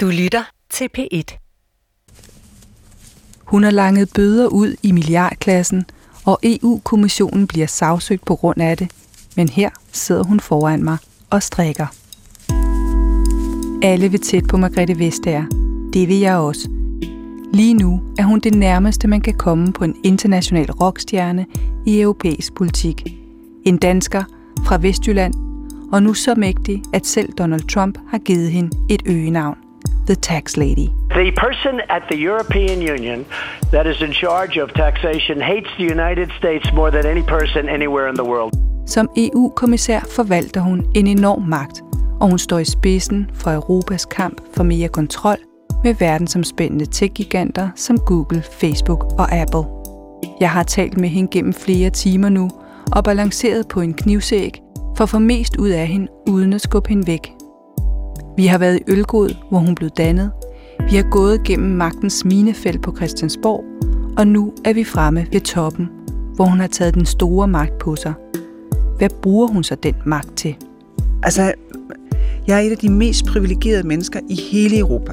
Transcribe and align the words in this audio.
Du 0.00 0.06
lytter 0.06 0.42
til 0.70 0.88
P1. 0.98 1.38
Hun 3.44 3.64
har 3.64 3.70
langet 3.70 4.10
bøder 4.14 4.46
ud 4.46 4.74
i 4.82 4.92
milliardklassen, 4.92 5.84
og 6.24 6.38
EU-kommissionen 6.42 7.46
bliver 7.46 7.66
sagsøgt 7.66 8.24
på 8.24 8.36
grund 8.36 8.62
af 8.62 8.76
det. 8.76 8.90
Men 9.36 9.48
her 9.48 9.70
sidder 9.92 10.22
hun 10.22 10.40
foran 10.40 10.84
mig 10.84 10.96
og 11.30 11.42
strikker. 11.42 11.86
Alle 13.82 14.10
vil 14.10 14.20
tæt 14.20 14.46
på 14.48 14.56
Margrethe 14.56 14.98
Vestager. 14.98 15.44
Det 15.92 16.08
vil 16.08 16.18
jeg 16.18 16.36
også. 16.36 16.68
Lige 17.52 17.74
nu 17.74 18.00
er 18.18 18.24
hun 18.24 18.40
det 18.40 18.54
nærmeste, 18.54 19.08
man 19.08 19.20
kan 19.20 19.34
komme 19.34 19.72
på 19.72 19.84
en 19.84 19.96
international 20.04 20.70
rockstjerne 20.70 21.46
i 21.86 22.00
europæisk 22.00 22.54
politik. 22.54 23.02
En 23.64 23.76
dansker 23.76 24.24
fra 24.66 24.78
Vestjylland, 24.78 25.34
og 25.92 26.02
nu 26.02 26.14
så 26.14 26.34
mægtig, 26.34 26.82
at 26.92 27.06
selv 27.06 27.32
Donald 27.32 27.68
Trump 27.68 27.98
har 28.10 28.18
givet 28.18 28.50
hende 28.50 28.76
et 28.90 29.02
øgenavn. 29.06 29.67
The 30.06 30.14
Tax 30.14 30.56
Lady. 30.56 30.88
The 31.10 31.32
person 31.46 31.80
at 31.88 32.02
the 32.10 32.18
European 32.28 32.78
Union 32.94 33.26
that 33.72 33.86
is 33.86 34.00
in 34.00 34.12
charge 34.12 34.62
of 34.62 34.68
taxation 34.74 35.40
hates 35.42 35.70
the 35.78 35.84
United 35.96 36.28
States 36.38 36.72
more 36.72 36.90
than 36.90 37.06
any 37.06 37.22
person 37.22 37.68
anywhere 37.68 38.08
in 38.08 38.14
the 38.14 38.24
world. 38.24 38.52
Som 38.86 39.08
EU-kommissær 39.16 40.00
forvalter 40.16 40.60
hun 40.60 40.86
en 40.94 41.06
enorm 41.06 41.42
magt, 41.42 41.82
og 42.20 42.28
hun 42.28 42.38
står 42.38 42.58
i 42.58 42.64
spidsen 42.64 43.30
for 43.34 43.50
Europas 43.50 44.04
kamp 44.04 44.40
for 44.54 44.62
mere 44.62 44.88
kontrol 44.88 45.36
med 45.84 45.94
verdensomspændende 45.94 46.86
tech-giganter 46.86 47.68
som 47.76 47.98
Google, 47.98 48.42
Facebook 48.42 49.04
og 49.18 49.32
Apple. 49.32 49.64
Jeg 50.40 50.50
har 50.50 50.62
talt 50.62 50.98
med 51.00 51.08
hende 51.08 51.30
gennem 51.30 51.52
flere 51.52 51.90
timer 51.90 52.28
nu 52.28 52.50
og 52.92 53.04
balanceret 53.04 53.68
på 53.68 53.80
en 53.80 53.94
knivsæg 53.94 54.62
for 54.96 55.02
at 55.02 55.08
få 55.08 55.18
mest 55.18 55.56
ud 55.56 55.68
af 55.68 55.86
hende 55.86 56.08
uden 56.28 56.52
at 56.52 56.60
skubbe 56.60 56.88
hende 56.88 57.06
væk. 57.06 57.37
Vi 58.38 58.46
har 58.46 58.58
været 58.58 58.76
i 58.76 58.82
Ølgod, 58.90 59.34
hvor 59.50 59.58
hun 59.58 59.74
blev 59.74 59.90
dannet. 59.90 60.30
Vi 60.90 60.96
har 60.96 61.10
gået 61.10 61.44
gennem 61.44 61.76
magtens 61.76 62.24
minefelt 62.24 62.82
på 62.82 62.96
Christiansborg, 62.96 63.64
og 64.18 64.26
nu 64.26 64.52
er 64.64 64.72
vi 64.72 64.84
fremme 64.84 65.26
ved 65.32 65.40
toppen, 65.40 65.88
hvor 66.34 66.44
hun 66.44 66.60
har 66.60 66.66
taget 66.66 66.94
den 66.94 67.06
store 67.06 67.48
magt 67.48 67.78
på 67.78 67.96
sig. 67.96 68.12
Hvad 68.98 69.08
bruger 69.22 69.46
hun 69.46 69.64
så 69.64 69.74
den 69.74 69.94
magt 70.06 70.36
til? 70.36 70.56
Altså, 71.22 71.52
jeg 72.46 72.56
er 72.56 72.60
et 72.60 72.70
af 72.70 72.78
de 72.78 72.88
mest 72.88 73.26
privilegerede 73.26 73.86
mennesker 73.86 74.20
i 74.28 74.34
hele 74.52 74.78
Europa. 74.78 75.12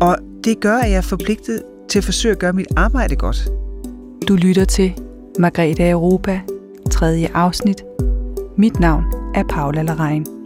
Og 0.00 0.16
det 0.44 0.60
gør, 0.60 0.76
at 0.76 0.90
jeg 0.90 0.96
er 0.96 1.00
forpligtet 1.00 1.62
til 1.88 1.98
at 1.98 2.04
forsøge 2.04 2.32
at 2.32 2.38
gøre 2.38 2.52
mit 2.52 2.68
arbejde 2.76 3.16
godt. 3.16 3.48
Du 4.28 4.34
lytter 4.34 4.64
til 4.64 4.92
Margrethe 5.38 5.90
Europa, 5.90 6.40
tredje 6.90 7.28
afsnit. 7.34 7.82
Mit 8.56 8.80
navn 8.80 9.04
er 9.34 9.42
Paula 9.42 9.82
Larein. 9.82 10.37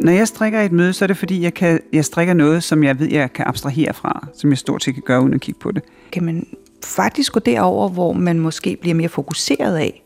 Når 0.00 0.12
jeg 0.12 0.28
strikker 0.28 0.60
et 0.60 0.72
møde, 0.72 0.92
så 0.92 1.04
er 1.04 1.06
det 1.06 1.16
fordi, 1.16 1.42
jeg, 1.42 1.54
kan, 1.54 1.80
jeg 1.92 2.04
strikker 2.04 2.34
noget, 2.34 2.62
som 2.62 2.84
jeg 2.84 2.98
ved, 2.98 3.12
jeg 3.12 3.32
kan 3.32 3.44
abstrahere 3.48 3.94
fra, 3.94 4.26
som 4.34 4.50
jeg 4.50 4.58
stort 4.58 4.84
set 4.84 4.94
kan 4.94 5.02
gøre 5.06 5.22
uden 5.22 5.34
at 5.34 5.40
kigge 5.40 5.60
på 5.60 5.72
det. 5.72 5.82
Kan 6.12 6.24
man 6.24 6.46
faktisk 6.84 7.32
gå 7.32 7.40
derover, 7.40 7.88
hvor 7.88 8.12
man 8.12 8.38
måske 8.38 8.78
bliver 8.80 8.94
mere 8.94 9.08
fokuseret 9.08 9.76
af, 9.76 10.02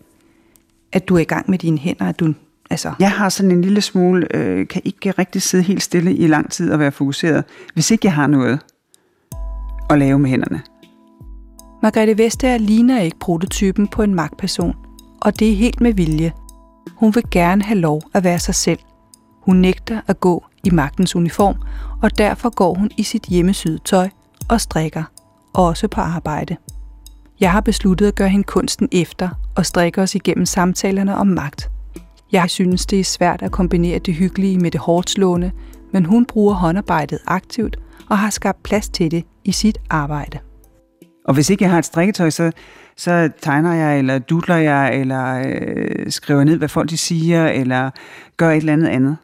at 0.92 1.08
du 1.08 1.14
er 1.14 1.18
i 1.18 1.24
gang 1.24 1.50
med 1.50 1.58
dine 1.58 1.78
hænder, 1.78 2.08
at 2.08 2.20
du 2.20 2.34
Altså. 2.70 2.92
Jeg 2.98 3.10
har 3.10 3.28
sådan 3.28 3.50
en 3.50 3.62
lille 3.62 3.80
smule, 3.80 4.36
øh, 4.36 4.68
kan 4.68 4.82
ikke 4.84 5.10
rigtig 5.10 5.42
sidde 5.42 5.64
helt 5.64 5.82
stille 5.82 6.14
i 6.14 6.26
lang 6.26 6.50
tid 6.50 6.72
og 6.72 6.78
være 6.78 6.92
fokuseret, 6.92 7.44
hvis 7.74 7.90
ikke 7.90 8.06
jeg 8.06 8.14
har 8.14 8.26
noget 8.26 8.60
at 9.90 9.98
lave 9.98 10.18
med 10.18 10.30
hænderne. 10.30 10.62
Margrethe 11.82 12.18
Vestager 12.18 12.58
ligner 12.58 13.00
ikke 13.00 13.18
prototypen 13.18 13.88
på 13.88 14.02
en 14.02 14.14
magtperson, 14.14 14.76
og 15.20 15.38
det 15.38 15.50
er 15.50 15.54
helt 15.54 15.80
med 15.80 15.92
vilje. 15.92 16.32
Hun 16.96 17.14
vil 17.14 17.24
gerne 17.30 17.62
have 17.62 17.78
lov 17.78 18.02
at 18.14 18.24
være 18.24 18.38
sig 18.38 18.54
selv. 18.54 18.78
Hun 19.40 19.56
nægter 19.56 20.00
at 20.06 20.20
gå 20.20 20.44
i 20.64 20.70
magtens 20.70 21.16
uniform, 21.16 21.56
og 22.02 22.18
derfor 22.18 22.50
går 22.50 22.74
hun 22.74 22.90
i 22.96 23.02
sit 23.02 23.22
hjemmesyde 23.22 23.78
tøj 23.84 24.08
og 24.48 24.60
strikker, 24.60 25.02
også 25.54 25.88
på 25.88 26.00
arbejde. 26.00 26.56
Jeg 27.40 27.52
har 27.52 27.60
besluttet 27.60 28.08
at 28.08 28.14
gøre 28.14 28.28
hende 28.28 28.44
kunsten 28.44 28.88
efter 28.92 29.28
og 29.56 29.66
strikke 29.66 30.02
os 30.02 30.14
igennem 30.14 30.46
samtalerne 30.46 31.16
om 31.16 31.26
magt. 31.26 31.70
Jeg 32.32 32.50
synes, 32.50 32.86
det 32.86 33.00
er 33.00 33.04
svært 33.04 33.42
at 33.42 33.50
kombinere 33.50 33.98
det 33.98 34.14
hyggelige 34.14 34.58
med 34.58 34.70
det 34.70 34.80
hårdt 34.80 35.10
slående, 35.10 35.50
men 35.92 36.04
hun 36.04 36.26
bruger 36.26 36.54
håndarbejdet 36.54 37.18
aktivt 37.26 37.76
og 38.10 38.18
har 38.18 38.30
skabt 38.30 38.62
plads 38.62 38.88
til 38.88 39.10
det 39.10 39.24
i 39.44 39.52
sit 39.52 39.78
arbejde. 39.90 40.38
Og 41.24 41.34
hvis 41.34 41.50
ikke 41.50 41.64
jeg 41.64 41.70
har 41.70 41.78
et 41.78 41.84
strikketøj, 41.84 42.30
så, 42.30 42.52
så 42.96 43.30
tegner 43.42 43.74
jeg, 43.74 43.98
eller 43.98 44.18
dudler 44.18 44.56
jeg, 44.56 45.00
eller 45.00 45.42
øh, 45.46 46.10
skriver 46.10 46.44
ned, 46.44 46.56
hvad 46.56 46.68
folk 46.68 46.90
de 46.90 46.96
siger, 46.96 47.48
eller 47.48 47.90
gør 48.36 48.50
et 48.50 48.56
eller 48.56 48.72
andet 48.72 48.88
andet. 48.88 49.16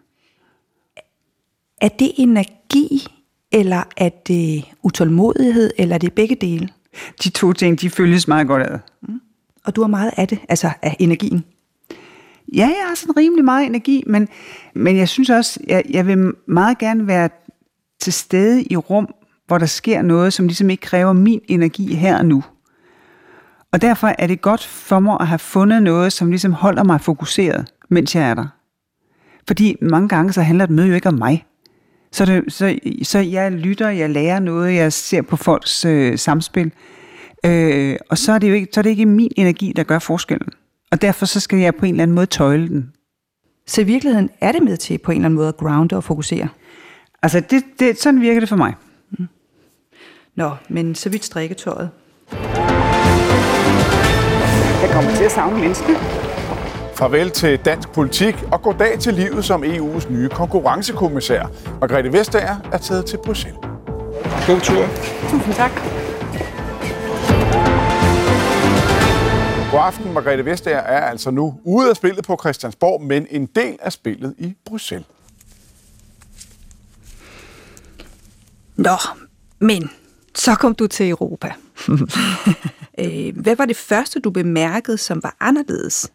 Er 1.86 1.90
det 1.98 2.12
energi, 2.16 3.06
eller 3.52 3.82
er 3.96 4.08
det 4.08 4.64
utålmodighed, 4.82 5.70
eller 5.78 5.94
er 5.94 5.98
det 5.98 6.12
begge 6.12 6.34
dele? 6.34 6.68
De 7.24 7.28
to 7.28 7.52
ting, 7.52 7.80
de 7.80 7.90
følges 7.90 8.28
meget 8.28 8.46
godt 8.46 8.62
ad. 8.62 8.78
Mm. 9.02 9.20
Og 9.64 9.76
du 9.76 9.80
har 9.80 9.88
meget 9.88 10.10
af 10.16 10.28
det, 10.28 10.38
altså 10.48 10.70
af 10.82 10.96
energien? 10.98 11.44
Ja, 12.54 12.66
jeg 12.66 12.84
har 12.88 12.94
sådan 12.94 13.16
rimelig 13.16 13.44
meget 13.44 13.66
energi, 13.66 14.04
men, 14.06 14.28
men 14.74 14.96
jeg 14.96 15.08
synes 15.08 15.30
også, 15.30 15.60
jeg, 15.66 15.82
jeg 15.90 16.06
vil 16.06 16.32
meget 16.48 16.78
gerne 16.78 17.06
være 17.06 17.28
til 18.00 18.12
stede 18.12 18.64
i 18.64 18.76
rum, 18.76 19.14
hvor 19.46 19.58
der 19.58 19.66
sker 19.66 20.02
noget, 20.02 20.32
som 20.32 20.46
ligesom 20.46 20.70
ikke 20.70 20.80
kræver 20.80 21.12
min 21.12 21.40
energi 21.48 21.94
her 21.94 22.18
og 22.18 22.26
nu. 22.26 22.44
Og 23.72 23.82
derfor 23.82 24.14
er 24.18 24.26
det 24.26 24.40
godt 24.40 24.64
for 24.64 25.00
mig 25.00 25.16
at 25.20 25.26
have 25.26 25.38
fundet 25.38 25.82
noget, 25.82 26.12
som 26.12 26.30
ligesom 26.30 26.52
holder 26.52 26.84
mig 26.84 27.00
fokuseret, 27.00 27.72
mens 27.88 28.14
jeg 28.14 28.30
er 28.30 28.34
der. 28.34 28.46
Fordi 29.46 29.76
mange 29.82 30.08
gange 30.08 30.32
så 30.32 30.42
handler 30.42 30.66
det 30.66 30.74
møde 30.74 30.88
jo 30.88 30.94
ikke 30.94 31.08
om 31.08 31.14
mig. 31.14 31.44
Så, 32.16 32.24
det, 32.24 32.52
så, 32.52 32.78
så 33.02 33.18
jeg 33.18 33.52
lytter, 33.52 33.88
jeg 33.88 34.10
lærer 34.10 34.38
noget, 34.38 34.74
jeg 34.74 34.92
ser 34.92 35.22
på 35.22 35.36
folks 35.36 35.84
øh, 35.84 36.18
samspil. 36.18 36.72
Øh, 37.46 37.96
og 38.10 38.18
så 38.18 38.32
er, 38.32 38.38
det 38.38 38.48
jo 38.48 38.54
ikke, 38.54 38.68
så 38.72 38.80
er 38.80 38.82
det 38.82 38.90
ikke 38.90 39.06
min 39.06 39.32
energi, 39.36 39.72
der 39.76 39.82
gør 39.82 39.98
forskellen. 39.98 40.48
Og 40.92 41.02
derfor 41.02 41.26
så 41.26 41.40
skal 41.40 41.58
jeg 41.58 41.74
på 41.74 41.86
en 41.86 41.94
eller 41.94 42.02
anden 42.02 42.14
måde 42.14 42.26
tøjle 42.26 42.68
den. 42.68 42.92
Så 43.66 43.80
i 43.80 43.84
virkeligheden 43.84 44.30
er 44.40 44.52
det 44.52 44.62
med 44.62 44.76
til 44.76 44.98
på 44.98 45.10
en 45.10 45.16
eller 45.16 45.26
anden 45.26 45.36
måde 45.36 45.48
at 45.48 45.56
grounde 45.56 45.96
og 45.96 46.04
fokusere? 46.04 46.48
Altså, 47.22 47.40
det, 47.40 47.64
det, 47.78 48.00
sådan 48.00 48.20
virker 48.20 48.40
det 48.40 48.48
for 48.48 48.56
mig. 48.56 48.74
Mm. 49.18 49.28
Nå, 50.34 50.50
men 50.68 50.94
så 50.94 51.08
vidt 51.08 51.24
strikketøjet. 51.24 51.90
Jeg 54.82 54.90
kommer 54.92 55.16
til 55.16 55.24
at 55.24 55.32
savne 55.32 55.60
menneskene. 55.60 56.25
Farvel 56.98 57.30
til 57.30 57.58
dansk 57.64 57.88
politik, 57.92 58.34
og 58.52 58.62
goddag 58.62 58.98
til 58.98 59.14
livet 59.14 59.44
som 59.44 59.64
EU's 59.64 60.12
nye 60.12 60.28
konkurrencekommissær. 60.28 61.46
Margrethe 61.80 62.12
Vestager 62.12 62.56
er 62.72 62.78
taget 62.78 63.06
til 63.06 63.18
Bruxelles. 63.24 63.60
God 64.46 64.60
tur. 64.60 64.86
Tusind 65.30 65.54
tak. 65.54 65.70
God 69.70 69.80
aften, 69.80 70.12
Margrethe 70.12 70.44
Vestager 70.44 70.78
er 70.78 71.00
altså 71.00 71.30
nu 71.30 71.60
ude 71.64 71.90
af 71.90 71.96
spillet 71.96 72.24
på 72.24 72.36
Christiansborg, 72.40 73.02
men 73.02 73.26
en 73.30 73.46
del 73.46 73.76
af 73.80 73.92
spillet 73.92 74.34
i 74.38 74.54
Bruxelles. 74.64 75.06
Nå, 78.76 78.96
men 79.58 79.90
så 80.34 80.54
kom 80.54 80.74
du 80.74 80.86
til 80.86 81.08
Europa. 81.08 81.52
Øh, 82.98 83.38
hvad 83.38 83.56
var 83.56 83.64
det 83.64 83.76
første, 83.76 84.20
du 84.20 84.30
bemærkede, 84.30 84.98
som 84.98 85.22
var 85.22 85.36
anderledes? 85.40 86.12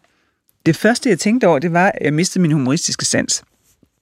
Det 0.66 0.76
første, 0.76 1.08
jeg 1.08 1.18
tænkte 1.18 1.48
over, 1.48 1.58
det 1.58 1.72
var, 1.72 1.88
at 1.94 2.04
jeg 2.04 2.14
mistede 2.14 2.42
min 2.42 2.52
humoristiske 2.52 3.04
sans. 3.04 3.44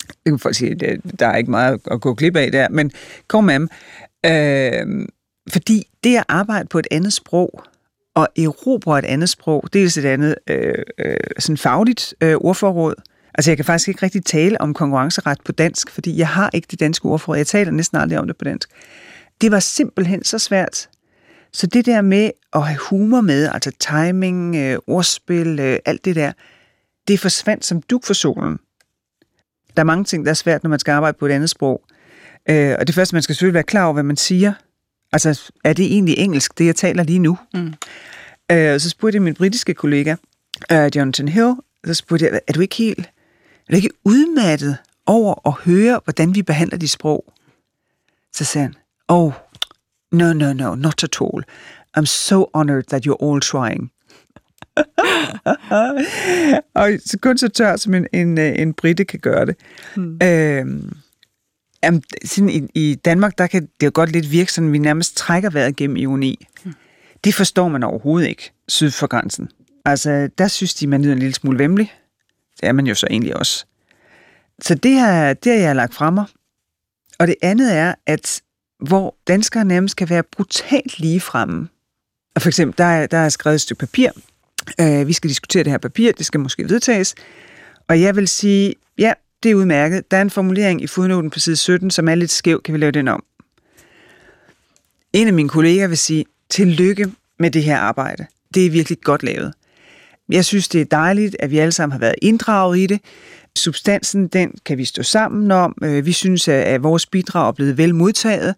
Det 0.08 0.16
kan 0.26 0.38
folk 0.38 0.54
sige, 0.54 0.74
der 1.18 1.26
er 1.26 1.36
ikke 1.36 1.50
meget 1.50 1.80
at 1.90 2.00
gå 2.00 2.14
glip 2.14 2.36
af 2.36 2.52
der, 2.52 2.68
men 2.68 2.92
kom 3.28 3.44
med 3.44 3.68
øh, 4.26 5.06
Fordi 5.48 5.86
det 6.04 6.16
at 6.16 6.24
arbejde 6.28 6.68
på 6.68 6.78
et 6.78 6.86
andet 6.90 7.12
sprog, 7.12 7.64
og 8.14 8.28
erobre 8.38 8.98
et 8.98 9.04
andet 9.04 9.28
sprog, 9.28 9.64
dels 9.72 9.98
et 9.98 10.04
andet 10.04 10.34
øh, 10.46 10.74
øh, 10.98 11.16
sådan 11.38 11.56
fagligt 11.56 12.14
øh, 12.20 12.36
ordforråd. 12.36 12.94
Altså 13.34 13.50
jeg 13.50 13.58
kan 13.58 13.64
faktisk 13.64 13.88
ikke 13.88 14.02
rigtig 14.02 14.24
tale 14.24 14.60
om 14.60 14.74
konkurrenceret 14.74 15.38
på 15.44 15.52
dansk, 15.52 15.90
fordi 15.90 16.18
jeg 16.18 16.28
har 16.28 16.50
ikke 16.54 16.68
det 16.70 16.80
danske 16.80 17.06
ordforråd. 17.06 17.36
Jeg 17.36 17.46
taler 17.46 17.70
næsten 17.70 17.98
aldrig 17.98 18.18
om 18.18 18.26
det 18.26 18.36
på 18.36 18.44
dansk. 18.44 18.70
Det 19.40 19.50
var 19.50 19.60
simpelthen 19.60 20.24
så 20.24 20.38
svært. 20.38 20.88
Så 21.52 21.66
det 21.66 21.86
der 21.86 22.00
med 22.00 22.30
at 22.52 22.62
have 22.62 22.78
humor 22.78 23.20
med, 23.20 23.48
altså 23.52 23.70
timing, 23.80 24.56
øh, 24.56 24.78
ordspil, 24.86 25.60
øh, 25.60 25.78
alt 25.84 26.04
det 26.04 26.16
der, 26.16 26.32
det 27.08 27.20
forsvandt 27.20 27.64
som 27.64 27.82
duk 27.82 28.04
for 28.04 28.14
solen. 28.14 28.58
Der 29.76 29.82
er 29.82 29.84
mange 29.84 30.04
ting, 30.04 30.24
der 30.24 30.30
er 30.30 30.34
svært, 30.34 30.62
når 30.62 30.70
man 30.70 30.78
skal 30.78 30.92
arbejde 30.92 31.16
på 31.18 31.26
et 31.26 31.32
andet 31.32 31.50
sprog. 31.50 31.82
Øh, 32.48 32.76
og 32.78 32.86
det 32.86 32.94
første, 32.94 33.14
man 33.14 33.22
skal 33.22 33.34
selvfølgelig 33.34 33.54
være 33.54 33.62
klar 33.62 33.84
over, 33.84 33.92
hvad 33.92 34.02
man 34.02 34.16
siger. 34.16 34.52
Altså, 35.12 35.50
er 35.64 35.72
det 35.72 35.84
egentlig 35.84 36.18
engelsk, 36.18 36.58
det 36.58 36.66
jeg 36.66 36.76
taler 36.76 37.02
lige 37.02 37.18
nu? 37.18 37.38
Mm. 37.54 37.74
Øh, 38.52 38.80
så 38.80 38.90
spurgte 38.90 39.16
jeg 39.16 39.22
min 39.22 39.34
britiske 39.34 39.74
kollega, 39.74 40.16
uh, 40.72 40.96
Jonathan 40.96 41.28
Hill, 41.28 41.54
så 41.86 41.94
spurgte 41.94 42.26
jeg, 42.26 42.40
er 42.48 42.52
du 42.52 42.60
ikke 42.60 42.76
helt, 42.76 43.10
er 43.68 43.70
du 43.70 43.76
ikke 43.76 43.90
udmattet 44.04 44.76
over 45.06 45.48
at 45.48 45.52
høre, 45.52 46.00
hvordan 46.04 46.34
vi 46.34 46.42
behandler 46.42 46.78
de 46.78 46.88
sprog? 46.88 47.32
Så 48.32 48.44
sagde 48.44 48.66
han, 48.66 48.74
oh, 49.08 49.32
no, 50.12 50.32
no, 50.32 50.52
no, 50.52 50.74
not 50.74 51.04
at 51.04 51.20
all. 51.20 51.42
I'm 51.98 52.06
so 52.06 52.50
honored 52.54 52.84
that 52.84 53.06
you're 53.06 53.22
all 53.22 53.40
trying. 53.40 53.90
og 56.74 56.90
så 57.06 57.18
kun 57.22 57.38
så 57.38 57.48
tør, 57.48 57.76
som 57.76 57.94
en, 57.94 58.06
en, 58.12 58.38
øh, 58.38 58.58
en 58.58 58.74
britte 58.74 59.04
kan 59.04 59.20
gøre 59.20 59.46
det. 59.46 59.56
Mm. 59.96 60.18
Øhm, 60.22 60.92
jamen, 61.82 62.02
sådan 62.24 62.50
i, 62.50 62.68
I 62.74 62.94
Danmark, 62.94 63.38
der 63.38 63.46
kan 63.46 63.68
det 63.80 63.86
jo 63.86 63.90
godt 63.94 64.12
lidt 64.12 64.32
virke 64.32 64.52
sådan, 64.52 64.68
at 64.68 64.72
vi 64.72 64.78
nærmest 64.78 65.16
trækker 65.16 65.50
vejret 65.50 65.76
gennem 65.76 65.96
ironi. 65.96 66.46
Mm. 66.64 66.72
Det 67.24 67.34
forstår 67.34 67.68
man 67.68 67.82
overhovedet 67.82 68.28
ikke, 68.28 68.52
syd 68.68 68.90
for 68.90 69.06
grænsen. 69.06 69.50
Altså, 69.84 70.30
der 70.38 70.48
synes 70.48 70.74
de, 70.74 70.86
man 70.86 71.02
lyder 71.02 71.12
en 71.12 71.18
lille 71.18 71.34
smule 71.34 71.58
vemmelig. 71.58 71.94
Det 72.60 72.68
er 72.68 72.72
man 72.72 72.86
jo 72.86 72.94
så 72.94 73.06
egentlig 73.10 73.36
også. 73.36 73.64
Så 74.62 74.74
det 74.74 74.94
har, 74.94 75.32
det 75.32 75.52
har 75.52 75.60
jeg 75.60 75.76
lagt 75.76 75.94
frem 75.94 76.14
mig. 76.14 76.24
Og 77.18 77.26
det 77.26 77.34
andet 77.42 77.76
er, 77.76 77.94
at 78.06 78.42
hvor 78.80 79.16
danskere 79.26 79.64
nærmest 79.64 79.96
kan 79.96 80.10
være 80.10 80.22
brutalt 80.22 80.98
lige 80.98 81.20
fremme. 81.20 81.68
Og 82.34 82.42
for 82.42 82.48
eksempel, 82.48 82.78
der 82.78 82.84
er, 82.84 83.06
der 83.06 83.18
er 83.18 83.28
skrevet 83.28 83.54
et 83.54 83.60
stykke 83.60 83.80
papir. 83.80 84.10
Øh, 84.80 85.06
vi 85.06 85.12
skal 85.12 85.30
diskutere 85.30 85.64
det 85.64 85.70
her 85.70 85.78
papir, 85.78 86.12
det 86.12 86.26
skal 86.26 86.40
måske 86.40 86.68
vedtages. 86.68 87.14
Og 87.88 88.00
jeg 88.00 88.16
vil 88.16 88.28
sige, 88.28 88.74
ja, 88.98 89.12
det 89.42 89.50
er 89.50 89.54
udmærket. 89.54 90.10
Der 90.10 90.16
er 90.16 90.22
en 90.22 90.30
formulering 90.30 90.82
i 90.82 90.86
fodnoten 90.86 91.30
på 91.30 91.38
side 91.38 91.56
17, 91.56 91.90
som 91.90 92.08
er 92.08 92.14
lidt 92.14 92.30
skæv. 92.30 92.62
Kan 92.62 92.74
vi 92.74 92.78
lave 92.78 92.92
den 92.92 93.08
om? 93.08 93.24
En 95.12 95.26
af 95.26 95.32
mine 95.32 95.48
kolleger 95.48 95.88
vil 95.88 95.98
sige, 95.98 96.24
tillykke 96.50 97.12
med 97.38 97.50
det 97.50 97.62
her 97.62 97.78
arbejde. 97.78 98.26
Det 98.54 98.66
er 98.66 98.70
virkelig 98.70 99.00
godt 99.00 99.22
lavet. 99.22 99.54
Jeg 100.28 100.44
synes, 100.44 100.68
det 100.68 100.80
er 100.80 100.84
dejligt, 100.84 101.36
at 101.38 101.50
vi 101.50 101.58
alle 101.58 101.72
sammen 101.72 101.92
har 101.92 101.98
været 101.98 102.14
inddraget 102.22 102.78
i 102.78 102.86
det. 102.86 103.00
Substansen, 103.56 104.28
den 104.28 104.54
kan 104.64 104.78
vi 104.78 104.84
stå 104.84 105.02
sammen 105.02 105.50
om. 105.50 105.74
Øh, 105.82 106.06
vi 106.06 106.12
synes, 106.12 106.48
at 106.48 106.82
vores 106.82 107.06
bidrag 107.06 107.48
er 107.48 107.52
blevet 107.52 107.78
vel 107.78 107.94
modtaget. 107.94 108.54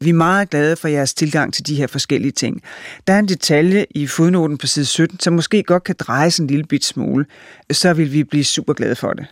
Vi 0.00 0.10
er 0.10 0.14
meget 0.14 0.50
glade 0.50 0.76
for 0.76 0.88
jeres 0.88 1.14
tilgang 1.14 1.54
til 1.54 1.66
de 1.66 1.74
her 1.74 1.86
forskellige 1.86 2.32
ting. 2.32 2.62
Der 3.06 3.12
er 3.12 3.18
en 3.18 3.28
detalje 3.28 3.86
i 3.90 4.06
fodnoten 4.06 4.58
på 4.58 4.66
side 4.66 4.84
17, 4.84 5.20
som 5.20 5.32
måske 5.32 5.62
godt 5.62 5.84
kan 5.84 5.94
drejes 5.98 6.38
en 6.38 6.46
lille 6.46 6.64
bit 6.64 6.84
smule. 6.84 7.26
Så 7.70 7.92
vil 7.92 8.12
vi 8.12 8.24
blive 8.24 8.44
super 8.44 8.72
glade 8.72 8.96
for 8.96 9.12
det. 9.12 9.26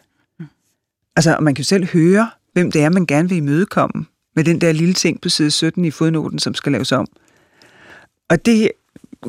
Altså, 1.16 1.36
man 1.40 1.54
kan 1.54 1.62
jo 1.62 1.66
selv 1.66 1.86
høre, 1.86 2.30
hvem 2.52 2.72
det 2.72 2.82
er, 2.82 2.88
man 2.88 3.06
gerne 3.06 3.28
vil 3.28 3.38
imødekomme 3.38 4.06
med 4.36 4.44
den 4.44 4.60
der 4.60 4.72
lille 4.72 4.94
ting 4.94 5.20
på 5.20 5.28
side 5.28 5.50
17 5.50 5.84
i 5.84 5.90
fodnoten, 5.90 6.38
som 6.38 6.54
skal 6.54 6.72
laves 6.72 6.92
om. 6.92 7.06
Og 8.28 8.46
det 8.46 8.70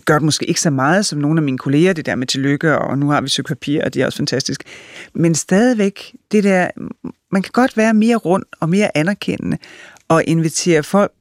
gør 0.05 0.13
det 0.13 0.23
måske 0.23 0.45
ikke 0.45 0.61
så 0.61 0.69
meget 0.69 1.05
som 1.05 1.19
nogle 1.19 1.39
af 1.39 1.43
mine 1.43 1.57
kolleger, 1.57 1.93
det 1.93 2.05
der 2.05 2.15
med 2.15 2.27
tillykke, 2.27 2.77
og 2.77 2.97
nu 2.97 3.09
har 3.09 3.21
vi 3.21 3.29
søgt 3.29 3.47
papir, 3.47 3.83
og 3.83 3.93
det 3.93 4.01
er 4.01 4.05
også 4.05 4.17
fantastisk. 4.17 4.63
Men 5.13 5.35
stadigvæk, 5.35 6.15
det 6.31 6.43
der, 6.43 6.67
man 7.31 7.41
kan 7.41 7.51
godt 7.51 7.77
være 7.77 7.93
mere 7.93 8.15
rundt 8.15 8.47
og 8.59 8.69
mere 8.69 8.97
anerkendende, 8.97 9.57
og 10.07 10.23
invitere 10.23 10.83
folk 10.83 11.11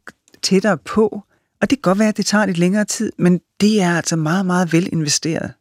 tættere 0.43 0.79
på. 0.79 1.23
Og 1.61 1.71
det 1.71 1.79
kan 1.79 1.83
godt 1.83 1.99
være, 1.99 2.09
at 2.09 2.17
det 2.17 2.27
tager 2.27 2.47
lidt 2.47 2.59
længere 2.59 2.85
tid, 2.85 3.13
men 3.19 3.41
det 3.61 3.81
er 3.81 3.97
altså 3.97 4.17
meget, 4.17 4.47
meget 4.47 4.73
vel 4.73 4.89
investeret. 4.93 5.53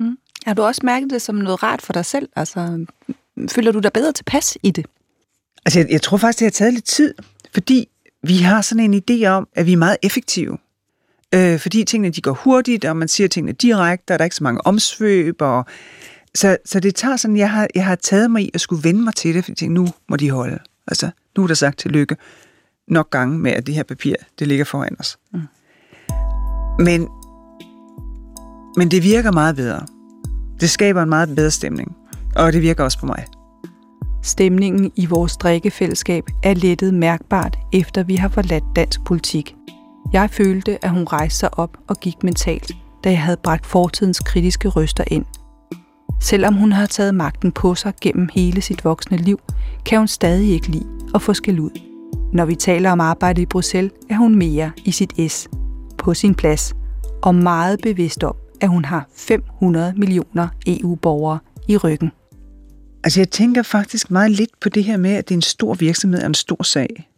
Mm. 0.00 0.18
Har 0.46 0.54
du 0.54 0.62
også 0.62 0.80
mærket 0.84 1.10
det 1.10 1.22
som 1.22 1.34
noget 1.34 1.62
rart 1.62 1.82
for 1.82 1.92
dig 1.92 2.04
selv? 2.04 2.28
Altså, 2.36 2.86
føler 3.48 3.72
du 3.72 3.78
dig 3.78 3.92
bedre 3.92 4.12
tilpas 4.12 4.58
i 4.62 4.70
det? 4.70 4.86
Altså, 5.64 5.78
jeg, 5.78 5.90
jeg 5.90 6.02
tror 6.02 6.16
faktisk, 6.16 6.38
det 6.38 6.46
har 6.46 6.50
taget 6.50 6.74
lidt 6.74 6.84
tid, 6.84 7.14
fordi 7.52 7.88
vi 8.22 8.36
har 8.36 8.62
sådan 8.62 8.94
en 8.94 9.02
idé 9.10 9.26
om, 9.26 9.48
at 9.54 9.66
vi 9.66 9.72
er 9.72 9.76
meget 9.76 9.96
effektive 10.02 10.58
øh, 11.34 11.58
fordi 11.58 11.84
tingene 11.84 12.10
de 12.10 12.20
går 12.20 12.32
hurtigt, 12.32 12.84
og 12.84 12.96
man 12.96 13.08
siger 13.08 13.28
tingene 13.28 13.52
direkte, 13.52 14.12
og 14.12 14.18
der 14.18 14.22
er 14.22 14.26
ikke 14.26 14.36
så 14.36 14.44
mange 14.44 14.66
omsvøb, 14.66 15.36
og 15.42 15.64
så, 16.34 16.56
så 16.64 16.80
det 16.80 16.94
tager 16.94 17.16
sådan, 17.16 17.36
jeg 17.36 17.50
har, 17.50 17.68
jeg 17.74 17.84
har 17.84 17.94
taget 17.94 18.30
mig 18.30 18.42
i 18.42 18.50
at 18.54 18.60
skulle 18.60 18.84
vende 18.84 19.02
mig 19.02 19.14
til 19.14 19.34
det, 19.34 19.44
fordi 19.44 19.52
jeg 19.52 19.56
tænkte, 19.56 19.82
nu 19.82 19.88
må 20.08 20.16
de 20.16 20.30
holde. 20.30 20.58
Altså, 20.86 21.10
nu 21.36 21.42
er 21.42 21.46
der 21.46 21.54
sagt 21.54 21.78
tillykke 21.78 22.16
nok 22.88 23.10
gange 23.10 23.38
med, 23.38 23.52
at 23.52 23.66
det 23.66 23.74
her 23.74 23.82
papir, 23.82 24.14
det 24.38 24.48
ligger 24.48 24.64
foran 24.64 24.96
os. 24.98 25.18
Mm. 25.32 25.40
Men, 26.78 27.08
men 28.76 28.90
det 28.90 29.02
virker 29.02 29.32
meget 29.32 29.56
bedre. 29.56 29.86
Det 30.60 30.70
skaber 30.70 31.02
en 31.02 31.08
meget 31.08 31.36
bedre 31.36 31.50
stemning, 31.50 31.96
og 32.36 32.52
det 32.52 32.62
virker 32.62 32.84
også 32.84 32.98
på 32.98 33.06
mig. 33.06 33.26
Stemningen 34.22 34.92
i 34.96 35.06
vores 35.06 35.36
drikkefællesskab 35.36 36.24
er 36.42 36.54
lettet 36.54 36.94
mærkbart, 36.94 37.58
efter 37.72 38.02
vi 38.02 38.16
har 38.16 38.28
forladt 38.28 38.64
dansk 38.76 39.04
politik. 39.04 39.54
Jeg 40.12 40.30
følte, 40.30 40.84
at 40.84 40.90
hun 40.90 41.04
rejste 41.04 41.38
sig 41.38 41.58
op 41.58 41.76
og 41.88 41.96
gik 42.00 42.22
mentalt, 42.22 42.72
da 43.04 43.10
jeg 43.10 43.22
havde 43.22 43.36
bragt 43.36 43.66
fortidens 43.66 44.20
kritiske 44.20 44.68
røster 44.68 45.04
ind. 45.06 45.24
Selvom 46.20 46.54
hun 46.54 46.72
har 46.72 46.86
taget 46.86 47.14
magten 47.14 47.52
på 47.52 47.74
sig 47.74 47.92
gennem 48.00 48.28
hele 48.34 48.60
sit 48.60 48.84
voksne 48.84 49.16
liv, 49.16 49.40
kan 49.86 49.98
hun 49.98 50.08
stadig 50.08 50.50
ikke 50.50 50.68
lide 50.68 50.86
at 51.14 51.22
få 51.22 51.34
skæld 51.34 51.58
ud. 51.58 51.80
Når 52.32 52.44
vi 52.44 52.54
taler 52.54 52.90
om 52.90 53.00
arbejde 53.00 53.42
i 53.42 53.46
Bruxelles, 53.46 53.92
er 54.10 54.16
hun 54.16 54.34
mere 54.34 54.70
i 54.84 54.90
sit 54.90 55.32
S, 55.32 55.48
på 55.98 56.14
sin 56.14 56.34
plads, 56.34 56.74
og 57.22 57.34
meget 57.34 57.80
bevidst 57.82 58.24
om, 58.24 58.34
at 58.60 58.68
hun 58.68 58.84
har 58.84 59.08
500 59.16 59.94
millioner 59.96 60.48
EU-borgere 60.66 61.38
i 61.68 61.76
ryggen. 61.76 62.12
Altså 63.04 63.20
jeg 63.20 63.30
tænker 63.30 63.62
faktisk 63.62 64.10
meget 64.10 64.30
lidt 64.30 64.50
på 64.60 64.68
det 64.68 64.84
her 64.84 64.96
med, 64.96 65.10
at 65.10 65.28
det 65.28 65.34
er 65.34 65.38
en 65.38 65.42
stor 65.42 65.74
virksomhed 65.74 66.20
og 66.20 66.26
en 66.26 66.34
stor 66.34 66.62
sag. 66.62 67.09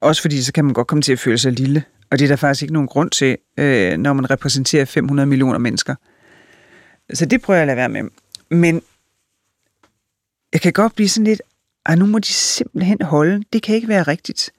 Også 0.00 0.22
fordi 0.22 0.42
så 0.42 0.52
kan 0.52 0.64
man 0.64 0.74
godt 0.74 0.86
komme 0.86 1.02
til 1.02 1.12
at 1.12 1.18
føle 1.18 1.38
sig 1.38 1.52
lille. 1.52 1.84
Og 2.10 2.18
det 2.18 2.24
er 2.24 2.28
der 2.28 2.36
faktisk 2.36 2.62
ikke 2.62 2.74
nogen 2.74 2.88
grund 2.88 3.10
til, 3.10 3.36
øh, 3.56 3.98
når 3.98 4.12
man 4.12 4.30
repræsenterer 4.30 4.84
500 4.84 5.26
millioner 5.26 5.58
mennesker. 5.58 5.94
Så 7.14 7.26
det 7.26 7.42
prøver 7.42 7.56
jeg 7.56 7.62
at 7.62 7.66
lade 7.66 7.76
være 7.76 7.88
med. 7.88 8.02
Men 8.50 8.82
jeg 10.52 10.60
kan 10.60 10.72
godt 10.72 10.94
blive 10.94 11.08
sådan 11.08 11.24
lidt, 11.24 11.42
at 11.86 11.98
nu 11.98 12.06
må 12.06 12.18
de 12.18 12.32
simpelthen 12.32 13.02
holde. 13.02 13.44
Det 13.52 13.62
kan 13.62 13.74
ikke 13.74 13.88
være 13.88 14.02
rigtigt. 14.02 14.50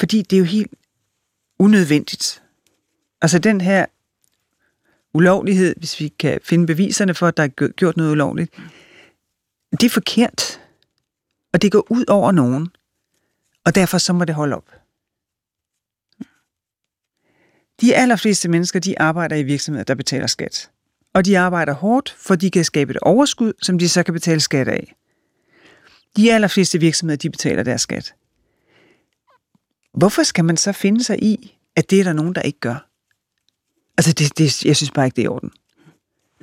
Fordi 0.00 0.22
det 0.22 0.36
er 0.36 0.40
jo 0.40 0.44
helt 0.44 0.72
unødvendigt. 1.58 2.42
Altså 3.22 3.38
den 3.38 3.60
her 3.60 3.86
ulovlighed, 5.14 5.74
hvis 5.76 6.00
vi 6.00 6.08
kan 6.08 6.40
finde 6.44 6.66
beviserne 6.66 7.14
for, 7.14 7.26
at 7.26 7.36
der 7.36 7.42
er 7.42 7.68
gjort 7.72 7.96
noget 7.96 8.12
ulovligt, 8.12 8.54
det 9.70 9.82
er 9.82 9.90
forkert. 9.90 10.60
Og 11.52 11.62
det 11.62 11.72
går 11.72 11.86
ud 11.90 12.04
over 12.08 12.32
nogen. 12.32 12.68
Og 13.64 13.74
derfor 13.74 13.98
så 13.98 14.12
må 14.12 14.24
det 14.24 14.34
holde 14.34 14.56
op. 14.56 14.70
De 17.80 17.94
allerfleste 17.94 18.48
mennesker, 18.48 18.80
de 18.80 19.00
arbejder 19.00 19.36
i 19.36 19.42
virksomheder, 19.42 19.84
der 19.84 19.94
betaler 19.94 20.26
skat. 20.26 20.70
Og 21.14 21.24
de 21.24 21.38
arbejder 21.38 21.72
hårdt, 21.72 22.16
for 22.18 22.34
de 22.34 22.50
kan 22.50 22.64
skabe 22.64 22.90
et 22.90 22.98
overskud, 22.98 23.52
som 23.62 23.78
de 23.78 23.88
så 23.88 24.02
kan 24.02 24.14
betale 24.14 24.40
skat 24.40 24.68
af. 24.68 24.94
De 26.16 26.32
allerfleste 26.32 26.80
virksomheder, 26.80 27.16
de 27.16 27.30
betaler 27.30 27.62
deres 27.62 27.80
skat. 27.80 28.14
Hvorfor 29.94 30.22
skal 30.22 30.44
man 30.44 30.56
så 30.56 30.72
finde 30.72 31.04
sig 31.04 31.22
i, 31.22 31.58
at 31.76 31.90
det 31.90 32.00
er 32.00 32.04
der 32.04 32.12
nogen, 32.12 32.34
der 32.34 32.42
ikke 32.42 32.60
gør? 32.60 32.88
Altså, 33.98 34.12
det, 34.12 34.38
det, 34.38 34.64
jeg 34.64 34.76
synes 34.76 34.90
bare 34.90 35.06
ikke, 35.06 35.16
det 35.16 35.22
er 35.22 35.26
i 35.26 35.28
orden. 35.28 35.50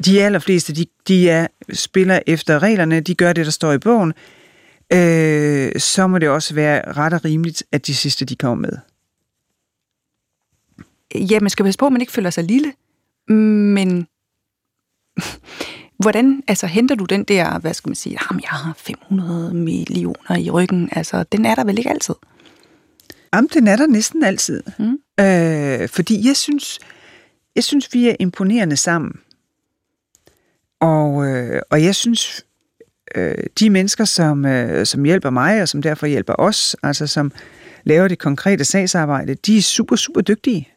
De 0.05 0.23
allerfleste, 0.23 0.73
de, 0.73 0.85
de 1.07 1.29
er, 1.29 1.47
spiller 1.73 2.19
efter 2.27 2.59
reglerne, 2.59 2.99
de 2.99 3.15
gør 3.15 3.33
det, 3.33 3.45
der 3.45 3.51
står 3.51 3.73
i 3.73 3.77
bogen, 3.77 4.13
øh, 4.93 5.79
så 5.79 6.07
må 6.07 6.17
det 6.17 6.29
også 6.29 6.53
være 6.53 6.91
ret 6.91 7.13
og 7.13 7.25
rimeligt, 7.25 7.63
at 7.71 7.87
de 7.87 7.95
sidste, 7.95 8.25
de 8.25 8.35
kommer 8.35 8.67
med. 8.67 8.77
Ja, 11.15 11.39
man 11.39 11.49
skal 11.49 11.65
passe 11.65 11.77
på, 11.77 11.85
at 11.85 11.91
man 11.91 12.01
ikke 12.01 12.13
føler 12.13 12.29
sig 12.29 12.43
lille, 12.43 12.73
men 13.27 14.07
hvordan 16.03 16.43
altså, 16.47 16.67
henter 16.67 16.95
du 16.95 17.05
den 17.05 17.23
der, 17.23 17.59
hvad 17.59 17.73
skal 17.73 17.89
man 17.89 17.95
sige, 17.95 18.17
jamen, 18.21 18.41
jeg 18.41 18.49
har 18.49 18.73
500 18.77 19.53
millioner 19.53 20.37
i 20.37 20.49
ryggen, 20.49 20.89
altså, 20.91 21.23
den 21.23 21.45
er 21.45 21.55
der 21.55 21.63
vel 21.63 21.77
ikke 21.77 21.89
altid? 21.89 22.15
Jamen, 23.33 23.49
den 23.53 23.67
er 23.67 23.75
der 23.75 23.87
næsten 23.87 24.23
altid. 24.23 24.63
Mm. 24.79 24.99
Øh, 25.19 25.89
fordi 25.89 26.27
jeg 26.27 26.37
synes, 26.37 26.79
jeg 27.55 27.63
synes, 27.63 27.93
vi 27.93 28.09
er 28.09 28.15
imponerende 28.19 28.77
sammen. 28.77 29.19
Og, 30.79 31.27
øh, 31.27 31.61
og 31.69 31.83
jeg 31.83 31.95
synes, 31.95 32.45
øh, 33.15 33.35
de 33.59 33.69
mennesker, 33.69 34.05
som, 34.05 34.45
øh, 34.45 34.85
som 34.85 35.03
hjælper 35.03 35.29
mig, 35.29 35.61
og 35.61 35.69
som 35.69 35.81
derfor 35.81 36.07
hjælper 36.07 36.33
os, 36.37 36.75
altså 36.83 37.07
som 37.07 37.31
laver 37.83 38.07
det 38.07 38.19
konkrete 38.19 38.65
sagsarbejde, 38.65 39.35
de 39.35 39.57
er 39.57 39.61
super, 39.61 39.95
super 39.95 40.21
dygtige. 40.21 40.67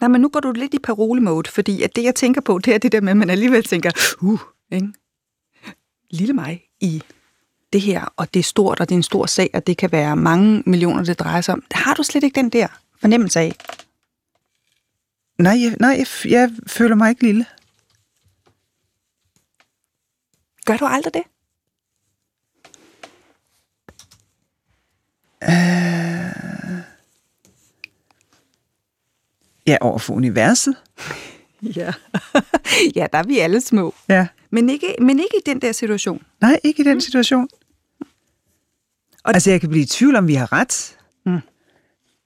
Nej, 0.00 0.08
men 0.08 0.20
nu 0.20 0.28
går 0.28 0.40
du 0.40 0.52
lidt 0.52 0.74
i 0.74 0.78
parole-mode, 0.78 1.50
fordi 1.50 1.82
at 1.82 1.96
det, 1.96 2.04
jeg 2.04 2.14
tænker 2.14 2.40
på, 2.40 2.58
det 2.58 2.74
er 2.74 2.78
det 2.78 2.92
der 2.92 3.00
med, 3.00 3.10
at 3.10 3.16
man 3.16 3.30
alligevel 3.30 3.64
tænker, 3.64 3.90
uh, 4.22 4.40
ikke? 4.72 4.88
lille 6.10 6.32
mig 6.32 6.62
i 6.80 7.02
det 7.72 7.80
her, 7.80 8.12
og 8.16 8.34
det 8.34 8.40
er 8.40 8.44
stort, 8.44 8.80
og 8.80 8.88
det 8.88 8.94
er 8.94 8.98
en 8.98 9.02
stor 9.02 9.26
sag, 9.26 9.50
og 9.54 9.66
det 9.66 9.76
kan 9.76 9.92
være 9.92 10.16
mange 10.16 10.62
millioner, 10.66 11.04
det 11.04 11.18
drejer 11.18 11.40
sig 11.40 11.54
om. 11.54 11.64
Har 11.72 11.94
du 11.94 12.02
slet 12.02 12.24
ikke 12.24 12.34
den 12.34 12.48
der 12.48 12.66
fornemmelse 13.00 13.40
af? 13.40 13.52
Nej, 15.38 15.62
jeg, 15.62 15.76
nej 15.80 15.90
jeg, 15.98 16.30
jeg 16.30 16.50
føler 16.66 16.94
mig 16.94 17.10
ikke 17.10 17.22
lille. 17.22 17.46
Gør 20.66 20.76
du 20.76 20.84
aldrig 20.84 21.14
det? 21.14 21.22
Øh... 25.48 26.22
Ja, 29.66 29.76
over 29.80 29.98
for 29.98 30.14
universet. 30.14 30.76
ja. 31.76 31.92
ja, 32.96 33.06
der 33.12 33.18
er 33.18 33.22
vi 33.22 33.38
alle 33.38 33.60
små. 33.60 33.94
Ja. 34.08 34.26
Men 34.50 34.70
ikke, 34.70 34.94
men 35.00 35.18
ikke 35.18 35.36
i 35.36 35.42
den 35.46 35.62
der 35.62 35.72
situation. 35.72 36.22
Nej, 36.40 36.60
ikke 36.64 36.82
i 36.82 36.84
den 36.84 37.00
situation. 37.00 37.48
Og 39.24 39.34
altså, 39.34 39.50
jeg 39.50 39.60
kan 39.60 39.68
blive 39.70 39.82
i 39.82 39.86
tvivl 39.86 40.16
om, 40.16 40.28
vi 40.28 40.34
har 40.34 40.52
ret. 40.52 40.96
Mm. 41.26 41.38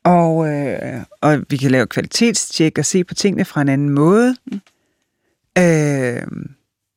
Og, 0.05 0.49
øh, 0.49 1.03
og 1.21 1.45
vi 1.51 1.57
kan 1.57 1.71
lave 1.71 1.87
kvalitetstjek 1.87 2.79
og 2.79 2.85
se 2.85 3.05
på 3.05 3.15
tingene 3.15 3.45
fra 3.45 3.61
en 3.61 3.69
anden 3.69 3.91
måde. 3.91 4.37
Mm. 4.47 4.61
Øh, 5.59 6.23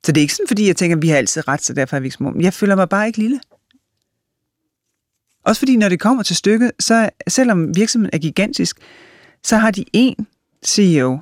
så 0.04 0.12
det 0.12 0.18
er 0.18 0.22
ikke 0.22 0.34
sådan, 0.34 0.48
fordi 0.48 0.68
jeg 0.68 0.76
tænker, 0.76 0.96
at 0.98 1.02
vi 1.02 1.10
har 1.10 1.18
altid 1.18 1.48
ret, 1.48 1.64
så 1.64 1.74
derfor 1.74 1.96
er 1.96 2.00
vi 2.00 2.06
ikke 2.06 2.16
små. 2.16 2.34
Jeg 2.40 2.54
føler 2.54 2.76
mig 2.76 2.90
bare 2.90 3.08
ikke 3.08 3.20
lille. 3.20 3.40
Også 5.44 5.60
fordi, 5.60 5.78
når 5.78 5.90
det 5.90 6.00
kommer 6.00 6.24
til 6.24 6.36
stykket, 6.36 6.72
så 6.80 7.10
selvom 7.28 7.76
virksomheden 7.76 8.10
er 8.14 8.18
gigantisk, 8.18 8.78
så 9.44 9.58
har 9.58 9.72
de 9.72 9.86
én 9.98 10.24
CEO. 10.66 11.20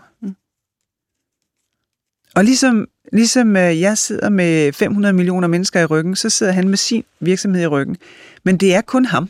Og 2.35 2.43
ligesom, 2.43 2.87
ligesom 3.13 3.55
øh, 3.55 3.81
jeg 3.81 3.97
sidder 3.97 4.29
med 4.29 4.73
500 4.73 5.13
millioner 5.13 5.47
mennesker 5.47 5.79
i 5.79 5.85
ryggen, 5.85 6.15
så 6.15 6.29
sidder 6.29 6.51
han 6.51 6.69
med 6.69 6.77
sin 6.77 7.03
virksomhed 7.19 7.61
i 7.61 7.67
ryggen. 7.67 7.97
Men 8.43 8.57
det 8.57 8.75
er 8.75 8.81
kun 8.81 9.05
ham. 9.05 9.29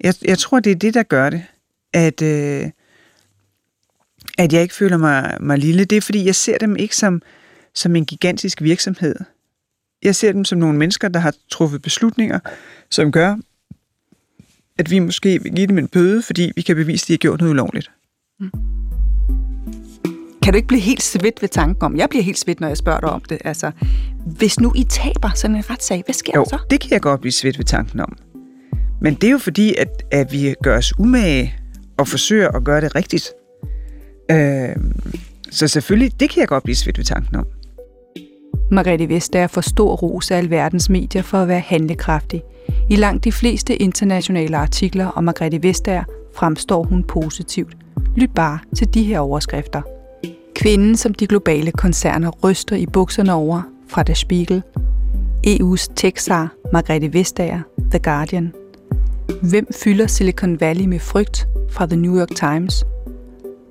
Jeg, 0.00 0.14
jeg 0.22 0.38
tror, 0.38 0.60
det 0.60 0.72
er 0.72 0.76
det, 0.76 0.94
der 0.94 1.02
gør 1.02 1.30
det. 1.30 1.44
At, 1.92 2.22
øh, 2.22 2.70
at 4.38 4.52
jeg 4.52 4.62
ikke 4.62 4.74
føler 4.74 4.96
mig, 4.96 5.36
mig 5.40 5.58
lille. 5.58 5.84
Det 5.84 5.96
er, 5.96 6.00
fordi 6.00 6.24
jeg 6.24 6.34
ser 6.34 6.58
dem 6.58 6.76
ikke 6.76 6.96
som, 6.96 7.22
som 7.74 7.96
en 7.96 8.06
gigantisk 8.06 8.62
virksomhed. 8.62 9.16
Jeg 10.02 10.16
ser 10.16 10.32
dem 10.32 10.44
som 10.44 10.58
nogle 10.58 10.78
mennesker, 10.78 11.08
der 11.08 11.20
har 11.20 11.34
truffet 11.50 11.82
beslutninger, 11.82 12.38
som 12.90 13.12
gør, 13.12 13.36
at 14.78 14.90
vi 14.90 14.98
måske 14.98 15.42
vil 15.42 15.52
give 15.52 15.66
dem 15.66 15.78
en 15.78 15.88
bøde, 15.88 16.22
fordi 16.22 16.52
vi 16.56 16.62
kan 16.62 16.76
bevise, 16.76 17.04
at 17.04 17.08
de 17.08 17.12
har 17.12 17.18
gjort 17.18 17.40
noget 17.40 17.50
ulovligt. 17.50 17.90
Mm. 18.40 18.50
Kan 20.42 20.52
du 20.52 20.56
ikke 20.56 20.68
blive 20.68 20.80
helt 20.80 21.02
svedt 21.02 21.42
ved 21.42 21.48
tanken 21.48 21.82
om, 21.82 21.96
jeg 21.96 22.08
bliver 22.08 22.22
helt 22.22 22.38
svedt, 22.38 22.60
når 22.60 22.68
jeg 22.68 22.76
spørger 22.76 23.00
dig 23.00 23.10
om 23.10 23.20
det, 23.20 23.38
altså, 23.44 23.70
hvis 24.26 24.60
nu 24.60 24.72
I 24.76 24.84
taber 24.84 25.30
sådan 25.34 25.56
en 25.56 25.70
retssag, 25.70 26.02
hvad 26.06 26.14
sker 26.14 26.32
jo, 26.34 26.44
der 26.44 26.48
så? 26.48 26.58
det 26.70 26.80
kan 26.80 26.90
jeg 26.90 27.00
godt 27.00 27.20
blive 27.20 27.32
svedt 27.32 27.58
ved 27.58 27.64
tanken 27.64 28.00
om. 28.00 28.16
Men 29.00 29.14
det 29.14 29.24
er 29.24 29.30
jo 29.30 29.38
fordi, 29.38 29.74
at, 29.74 30.02
at 30.10 30.32
vi 30.32 30.54
gør 30.62 30.76
os 30.76 30.98
umage 30.98 31.54
og 31.98 32.08
forsøger 32.08 32.48
at 32.48 32.64
gøre 32.64 32.80
det 32.80 32.94
rigtigt. 32.94 33.32
Øh, 34.30 34.76
så 35.50 35.68
selvfølgelig, 35.68 36.20
det 36.20 36.30
kan 36.30 36.40
jeg 36.40 36.48
godt 36.48 36.64
blive 36.64 36.76
svedt 36.76 36.98
ved 36.98 37.04
tanken 37.04 37.36
om. 37.36 37.46
Margrethe 38.70 39.08
Vestager 39.08 39.46
får 39.46 39.60
stor 39.60 39.96
ros 39.96 40.30
af 40.30 40.36
alverdens 40.36 40.90
medier 40.90 41.22
for 41.22 41.38
at 41.38 41.48
være 41.48 41.60
handlekraftig. 41.60 42.42
I 42.90 42.96
langt 42.96 43.24
de 43.24 43.32
fleste 43.32 43.76
internationale 43.76 44.56
artikler 44.56 45.06
om 45.06 45.24
Margrethe 45.24 45.62
Vestager 45.62 46.04
fremstår 46.34 46.82
hun 46.82 47.02
positivt. 47.02 47.76
Lyt 48.16 48.30
bare 48.34 48.58
til 48.76 48.94
de 48.94 49.02
her 49.02 49.20
overskrifter. 49.20 49.82
Kvinden, 50.54 50.96
som 50.96 51.14
de 51.14 51.26
globale 51.26 51.72
koncerner 51.72 52.30
ryster 52.30 52.76
i 52.76 52.86
bukserne 52.86 53.34
over 53.34 53.62
fra 53.88 54.02
Der 54.02 54.14
Spiegel. 54.14 54.62
EU's 55.46 55.92
texar 55.96 56.52
Margrethe 56.72 57.12
Vestager, 57.12 57.60
The 57.90 57.98
Guardian. 57.98 58.52
Hvem 59.42 59.66
fylder 59.84 60.06
Silicon 60.06 60.60
Valley 60.60 60.84
med 60.84 60.98
frygt 60.98 61.48
fra 61.70 61.86
The 61.86 61.96
New 61.96 62.18
York 62.18 62.34
Times? 62.36 62.84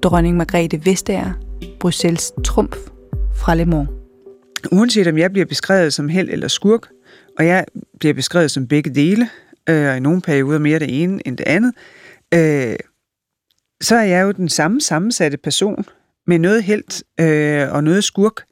Dronning 0.04 0.38
Margrethe 0.38 0.86
Vestager, 0.86 1.32
Bruxelles 1.80 2.34
Trumf 2.44 2.78
fra 3.34 3.56
Le 3.56 3.66
Mans. 3.66 3.97
Uanset 4.72 5.08
om 5.08 5.18
jeg 5.18 5.32
bliver 5.32 5.46
beskrevet 5.46 5.94
som 5.94 6.10
held 6.10 6.30
eller 6.30 6.48
skurk, 6.48 6.90
og 7.38 7.46
jeg 7.46 7.66
bliver 8.00 8.14
beskrevet 8.14 8.52
som 8.52 8.68
begge 8.68 8.96
dele, 8.96 9.30
øh, 9.70 9.90
og 9.90 9.98
i 9.98 10.00
nogle 10.00 10.22
perioder 10.22 10.60
mere 10.60 10.80
det 10.80 11.04
ene 11.04 11.28
end 11.28 11.38
det 11.38 11.48
andet, 11.48 11.74
øh, 12.34 12.76
så 13.82 13.96
er 13.96 14.04
jeg 14.04 14.24
jo 14.24 14.32
den 14.32 14.50
samme 14.50 14.82
sammensatte 14.82 15.38
person 15.38 15.86
med 16.28 16.40
noget 16.40 16.64
held 16.64 17.04
øh, 17.20 17.74
og 17.74 17.84
noget 17.84 18.04
skurk. 18.04 18.44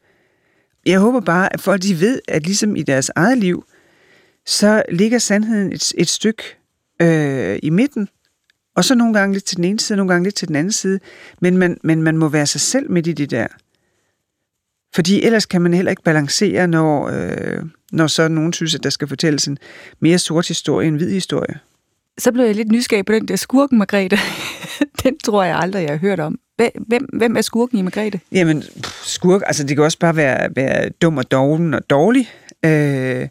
Jeg 0.85 0.99
håber 0.99 1.19
bare, 1.19 1.53
at 1.53 1.61
folk 1.61 1.81
de 1.81 1.99
ved, 1.99 2.21
at 2.27 2.43
ligesom 2.43 2.75
i 2.75 2.83
deres 2.83 3.11
eget 3.15 3.37
liv, 3.37 3.65
så 4.45 4.83
ligger 4.91 5.17
sandheden 5.17 5.73
et, 5.73 5.93
et 5.97 6.07
stykke 6.07 6.43
øh, 7.01 7.59
i 7.63 7.69
midten, 7.69 8.09
og 8.75 8.85
så 8.85 8.95
nogle 8.95 9.13
gange 9.13 9.33
lidt 9.33 9.45
til 9.45 9.57
den 9.57 9.65
ene 9.65 9.79
side, 9.79 9.97
nogle 9.97 10.13
gange 10.13 10.23
lidt 10.23 10.35
til 10.35 10.47
den 10.47 10.55
anden 10.55 10.71
side, 10.71 10.99
men 11.41 11.57
man, 11.57 11.77
men 11.83 12.03
man 12.03 12.17
må 12.17 12.27
være 12.27 12.45
sig 12.45 12.61
selv 12.61 12.91
midt 12.91 13.07
i 13.07 13.13
det 13.13 13.31
der. 13.31 13.47
Fordi 14.95 15.23
ellers 15.23 15.45
kan 15.45 15.61
man 15.61 15.73
heller 15.73 15.89
ikke 15.89 16.03
balancere, 16.03 16.67
når, 16.67 17.09
øh, 17.09 17.63
når 17.91 18.07
så 18.07 18.27
nogen 18.27 18.53
synes, 18.53 18.75
at 18.75 18.83
der 18.83 18.89
skal 18.89 19.07
fortælles 19.07 19.47
en 19.47 19.57
mere 19.99 20.17
sort 20.17 20.47
historie 20.47 20.87
end 20.87 20.97
hvid 20.97 21.11
historie. 21.11 21.59
Så 22.17 22.31
blev 22.31 22.45
jeg 22.45 22.55
lidt 22.55 22.71
nysgerrig 22.71 23.05
på 23.05 23.13
den 23.13 23.27
der 23.27 23.35
skurken, 23.35 23.77
Margrethe. 23.77 24.17
den 25.03 25.17
tror 25.23 25.43
jeg 25.43 25.57
aldrig, 25.57 25.81
jeg 25.81 25.89
har 25.89 25.97
hørt 25.97 26.19
om. 26.19 26.39
Hvem, 26.87 27.09
hvem 27.13 27.37
er 27.37 27.41
skurken 27.41 27.77
i 27.77 27.81
Margrethe? 27.81 28.19
Jamen, 28.31 28.63
skurk, 29.03 29.41
altså 29.45 29.63
det 29.63 29.75
kan 29.75 29.83
også 29.83 29.99
bare 29.99 30.15
være, 30.15 30.49
være 30.55 30.89
dum 30.89 31.17
og 31.17 31.31
doven 31.31 31.73
og 31.73 31.89
dårlig. 31.89 32.31
Øh, 32.65 33.27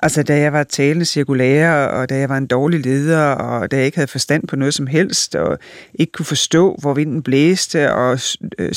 altså 0.00 0.22
da 0.22 0.38
jeg 0.38 0.52
var 0.52 0.62
talende 0.62 1.04
cirkulær, 1.04 1.72
og 1.72 2.08
da 2.08 2.18
jeg 2.18 2.28
var 2.28 2.36
en 2.36 2.46
dårlig 2.46 2.80
leder, 2.80 3.22
og 3.22 3.70
da 3.70 3.76
jeg 3.76 3.86
ikke 3.86 3.96
havde 3.98 4.08
forstand 4.08 4.48
på 4.48 4.56
noget 4.56 4.74
som 4.74 4.86
helst, 4.86 5.34
og 5.34 5.58
ikke 5.94 6.12
kunne 6.12 6.26
forstå, 6.26 6.76
hvor 6.80 6.94
vinden 6.94 7.22
blæste, 7.22 7.92
og 7.92 8.20
øh, 8.58 8.72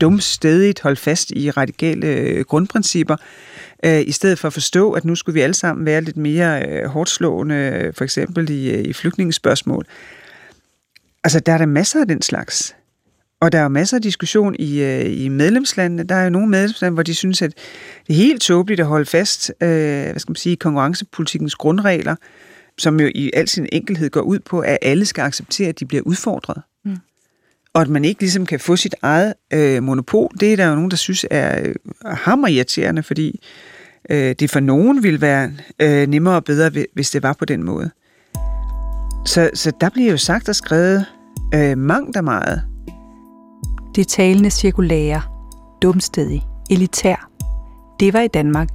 dumstedigt 0.00 0.80
holde 0.80 0.96
fast 0.96 1.30
i 1.30 1.50
radikale 1.50 2.06
øh, 2.06 2.44
grundprincipper, 2.44 3.16
øh, 3.84 4.00
i 4.06 4.12
stedet 4.12 4.38
for 4.38 4.48
at 4.48 4.52
forstå, 4.52 4.92
at 4.92 5.04
nu 5.04 5.14
skulle 5.14 5.34
vi 5.34 5.40
alle 5.40 5.54
sammen 5.54 5.86
være 5.86 6.00
lidt 6.00 6.16
mere 6.16 6.68
øh, 6.68 6.84
hårdt 6.84 7.10
slående, 7.10 7.54
øh, 7.54 7.94
for 7.94 8.04
eksempel 8.04 8.50
i, 8.50 8.70
øh, 8.70 8.84
i 8.84 8.92
flygtningsspørgsmål. 8.92 9.86
Altså, 11.24 11.40
der 11.40 11.52
er 11.52 11.58
der 11.58 11.66
masser 11.66 12.00
af 12.00 12.08
den 12.08 12.22
slags. 12.22 12.76
Og 13.40 13.52
der 13.52 13.58
er 13.58 13.68
masser 13.68 13.96
af 13.96 14.02
diskussion 14.02 14.54
i, 14.58 15.02
i 15.24 15.28
medlemslandene. 15.28 16.02
Der 16.02 16.14
er 16.14 16.24
jo 16.24 16.30
nogle 16.30 16.48
medlemslande, 16.48 16.94
hvor 16.94 17.02
de 17.02 17.14
synes, 17.14 17.42
at 17.42 17.52
det 18.06 18.12
er 18.12 18.16
helt 18.16 18.42
tåbeligt 18.42 18.80
at 18.80 18.86
holde 18.86 19.06
fast 19.06 19.52
øh, 19.60 19.68
hvad 19.68 20.18
skal 20.18 20.30
man 20.30 20.36
sige, 20.36 20.56
konkurrencepolitikkens 20.56 21.54
grundregler, 21.54 22.16
som 22.78 23.00
jo 23.00 23.10
i 23.14 23.30
al 23.34 23.48
sin 23.48 23.68
enkelhed 23.72 24.10
går 24.10 24.20
ud 24.20 24.38
på, 24.38 24.60
at 24.60 24.78
alle 24.82 25.06
skal 25.06 25.22
acceptere, 25.22 25.68
at 25.68 25.80
de 25.80 25.86
bliver 25.86 26.02
udfordret 26.02 26.62
og 27.74 27.80
at 27.80 27.88
man 27.88 28.04
ikke 28.04 28.20
ligesom 28.20 28.46
kan 28.46 28.60
få 28.60 28.76
sit 28.76 28.94
eget 29.02 29.34
øh, 29.52 29.82
monopol, 29.82 30.30
det 30.40 30.52
er 30.52 30.56
der 30.56 30.66
jo 30.66 30.74
nogen, 30.74 30.90
der 30.90 30.96
synes 30.96 31.26
er 31.30 31.68
øh, 31.68 31.74
hammerirriterende, 32.06 33.02
fordi 33.02 33.40
øh, 34.10 34.34
det 34.38 34.50
for 34.50 34.60
nogen 34.60 35.02
ville 35.02 35.20
være 35.20 35.52
øh, 35.82 36.06
nemmere 36.06 36.34
og 36.34 36.44
bedre, 36.44 36.84
hvis 36.94 37.10
det 37.10 37.22
var 37.22 37.32
på 37.32 37.44
den 37.44 37.62
måde. 37.62 37.90
Så, 39.26 39.50
så 39.54 39.72
der 39.80 39.88
bliver 39.88 40.10
jo 40.10 40.16
sagt 40.16 40.48
og 40.48 40.56
skrevet 40.56 41.06
øh, 41.54 41.78
mangt 41.78 42.16
og 42.16 42.24
meget. 42.24 42.62
Det 43.96 44.08
talende 44.08 44.50
cirkulære, 44.50 45.22
dumstedig, 45.82 46.42
elitær. 46.70 47.30
Det 48.00 48.12
var 48.12 48.20
i 48.20 48.28
Danmark. 48.28 48.68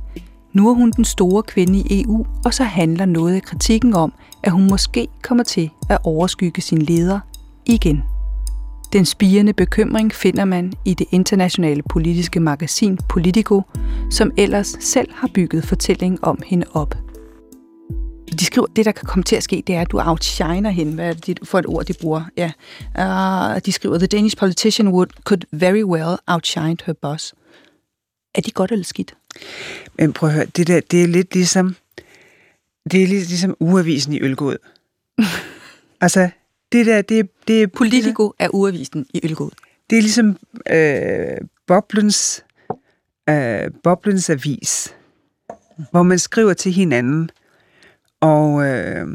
Nu 0.53 0.70
er 0.70 0.74
hun 0.74 0.91
den 0.91 1.06
store 1.06 1.44
kvinde 1.44 1.79
i 1.79 2.03
EU, 2.03 2.25
og 2.46 2.53
så 2.53 2.63
handler 2.63 3.06
noget 3.06 3.36
af 3.36 3.41
kritikken 3.41 3.94
om, 3.94 4.13
at 4.44 4.51
hun 4.51 4.70
måske 4.70 5.08
kommer 5.24 5.44
til 5.44 5.70
at 5.89 5.98
overskygge 6.03 6.62
sin 6.62 6.82
leder 6.82 7.20
igen. 7.65 8.03
Den 8.93 9.05
spirende 9.05 9.53
bekymring 9.53 10.13
finder 10.13 10.46
man 10.46 10.74
i 10.86 10.93
det 10.93 11.08
internationale 11.12 11.84
politiske 11.89 12.39
magasin 12.39 13.00
Politico, 13.10 13.62
som 14.12 14.31
ellers 14.38 14.77
selv 14.79 15.13
har 15.13 15.29
bygget 15.34 15.63
fortælling 15.63 16.24
om 16.24 16.41
hende 16.46 16.65
op. 16.74 16.96
De 18.39 18.46
skriver, 18.46 18.67
at 18.67 18.75
det, 18.75 18.86
der 18.86 18.91
kan 18.91 19.05
komme 19.05 19.24
til 19.24 19.36
at 19.36 19.43
ske, 19.43 19.63
det 19.67 19.75
er, 19.75 19.81
at 19.81 19.91
du 19.91 20.00
outshiner 20.01 20.69
hende. 20.69 20.93
Hvad 20.93 21.10
er 21.10 21.13
det 21.13 21.39
for 21.43 21.60
et 21.60 21.65
ord, 21.65 21.86
de 21.86 21.93
bruger? 22.01 22.24
Ja. 22.38 22.51
Uh, 23.55 23.62
de 23.65 23.72
skriver, 23.72 23.98
the 23.98 24.08
Danish 24.08 24.38
politician 24.38 24.88
would, 24.88 25.10
could 25.24 25.41
very 25.51 25.84
well 25.84 26.17
outshine 26.27 26.77
her 26.86 26.93
boss. 27.01 27.34
Er 28.36 28.41
det 28.41 28.53
godt 28.53 28.72
eller 28.72 28.86
skidt? 28.86 29.15
Men 29.98 30.13
prøv 30.13 30.29
at 30.29 30.36
høre, 30.36 30.46
det 30.46 30.67
der, 30.67 30.79
det 30.91 31.03
er 31.03 31.08
lidt 31.08 31.34
ligesom, 31.34 31.75
det 32.91 33.03
er 33.03 33.08
lidt 33.08 33.27
ligesom 33.27 33.55
uavisen 33.60 34.13
i 34.13 34.22
Ølgod. 34.22 34.58
altså, 36.01 36.29
det 36.71 36.85
der, 36.85 37.01
det, 37.01 37.29
det 37.47 37.63
er... 37.63 37.67
Politico 37.67 38.33
er 38.39 38.49
uavisen 38.49 39.05
i 39.13 39.21
Ølgod. 39.23 39.51
Det 39.89 39.97
er 39.97 40.01
ligesom 40.01 40.38
øh, 40.71 41.47
Boblens, 41.67 42.45
øh, 43.29 43.71
Boblens 43.83 44.29
avis, 44.29 44.95
hvor 45.91 46.03
man 46.03 46.19
skriver 46.19 46.53
til 46.53 46.71
hinanden, 46.71 47.29
og, 48.19 48.65
øh, 48.65 49.07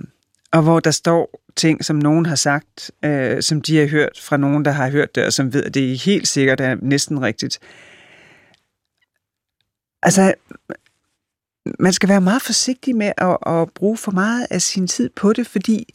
og 0.52 0.62
hvor 0.62 0.80
der 0.80 0.90
står 0.90 1.40
ting, 1.56 1.84
som 1.84 1.96
nogen 1.96 2.26
har 2.26 2.34
sagt, 2.34 2.90
øh, 3.04 3.42
som 3.42 3.62
de 3.62 3.78
har 3.78 3.87
hørt 3.87 4.20
fra 4.23 4.37
nogen, 4.37 4.64
der 4.64 4.70
har 4.70 4.90
hørt 4.90 5.14
det, 5.14 5.25
og 5.25 5.32
som 5.32 5.52
ved, 5.52 5.64
at 5.64 5.75
det 5.75 5.92
er 5.92 5.96
helt 6.04 6.28
sikkert 6.28 6.61
er 6.61 6.76
næsten 6.82 7.23
rigtigt. 7.23 7.58
Altså, 10.02 10.34
man 11.78 11.92
skal 11.92 12.08
være 12.08 12.20
meget 12.20 12.42
forsigtig 12.42 12.96
med 12.96 13.12
at, 13.18 13.37
at 13.46 13.70
bruge 13.70 13.96
for 13.96 14.11
meget 14.11 14.46
af 14.50 14.62
sin 14.62 14.87
tid 14.87 15.11
på 15.16 15.32
det, 15.32 15.46
fordi 15.46 15.94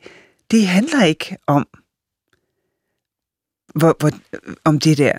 det 0.52 0.68
handler 0.68 1.04
ikke 1.04 1.38
om, 1.48 1.68
hvor, 3.76 3.96
hvor, 4.00 4.12
om 4.64 4.80
det 4.80 4.98
der. 4.98 5.18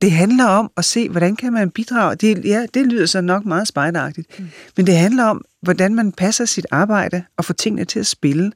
Det 0.00 0.12
handler 0.12 0.44
om 0.44 0.72
at 0.76 0.84
se, 0.84 1.08
hvordan 1.08 1.36
kan 1.36 1.52
man 1.52 1.70
bidrage. 1.70 2.16
Det, 2.16 2.44
ja, 2.44 2.66
det 2.74 2.86
lyder 2.86 3.06
så 3.06 3.20
nok 3.20 3.44
meget 3.44 3.68
spejderagtigt. 3.68 4.38
Mm. 4.38 4.48
Men 4.76 4.86
det 4.86 4.96
handler 4.96 5.24
om, 5.24 5.44
hvordan 5.62 5.94
man 5.94 6.12
passer 6.12 6.44
sit 6.44 6.66
arbejde 6.70 7.24
og 7.36 7.44
får 7.44 7.54
tingene 7.54 7.84
til 7.84 8.00
at 8.00 8.06
spille. 8.06 8.52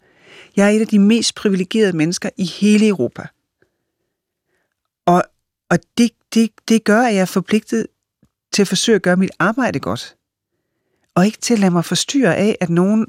Jeg 0.56 0.66
er 0.66 0.70
et 0.70 0.80
af 0.80 0.86
de 0.86 0.98
mest 0.98 1.34
privilegerede 1.34 1.96
mennesker 1.96 2.30
i 2.36 2.44
hele 2.44 2.88
Europa. 2.88 3.26
Og, 5.06 5.22
og 5.70 5.78
det, 5.98 6.10
det, 6.34 6.50
det 6.68 6.84
gør, 6.84 7.00
at 7.00 7.14
jeg 7.14 7.20
er 7.20 7.24
forpligtet 7.24 7.86
til 8.52 8.62
at 8.62 8.68
forsøge 8.68 8.96
at 8.96 9.02
gøre 9.02 9.16
mit 9.16 9.30
arbejde 9.38 9.80
godt. 9.80 10.16
Og 11.14 11.26
ikke 11.26 11.38
til 11.38 11.54
at 11.54 11.60
lade 11.60 11.70
mig 11.70 11.84
forstyrre 11.84 12.36
af, 12.36 12.56
at 12.60 12.70
nogen 12.70 13.06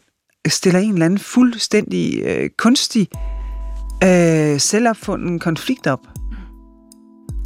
stiller 0.47 0.79
en 0.79 0.93
eller 0.93 1.05
anden 1.05 1.19
fuldstændig 1.19 2.21
øh, 2.23 2.49
kunstig, 2.57 3.07
øh, 4.03 4.59
selvopfunden 4.59 5.39
konflikt 5.39 5.87
op. 5.87 6.07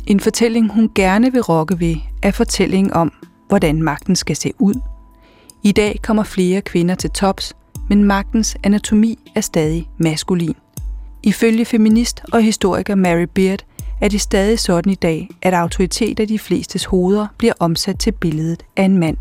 En 0.08 0.20
fortælling, 0.20 0.72
hun 0.72 0.90
gerne 0.96 1.32
vil 1.32 1.42
rokke 1.42 1.80
ved, 1.80 1.96
er 2.24 2.32
fortællingen 2.32 2.94
om, 2.94 3.12
hvordan 3.48 3.84
magten 3.84 4.16
skal 4.16 4.36
se 4.36 4.52
ud. 4.60 4.76
I 5.64 5.72
dag 5.72 6.00
kommer 6.04 6.24
flere 6.24 6.62
kvinder 6.62 6.96
til 6.96 7.10
tops, 7.10 7.54
men 7.90 8.04
magtens 8.04 8.58
anatomi 8.64 9.20
er 9.36 9.42
stadig 9.42 9.90
maskulin. 9.98 10.56
Ifølge 11.24 11.66
feminist 11.66 12.22
og 12.34 12.42
historiker 12.42 12.96
Mary 12.96 13.28
Beard 13.34 13.60
er 14.02 14.08
det 14.08 14.22
stadig 14.22 14.60
sådan 14.60 14.92
i 14.92 14.96
dag, 14.96 15.30
at 15.42 15.54
autoritet 15.54 16.20
af 16.20 16.28
de 16.28 16.40
flestes 16.40 16.86
hoveder 16.86 17.28
bliver 17.38 17.54
omsat 17.60 18.00
til 18.00 18.12
billedet 18.12 18.64
af 18.78 18.84
en 18.84 18.98
mand. 18.98 19.18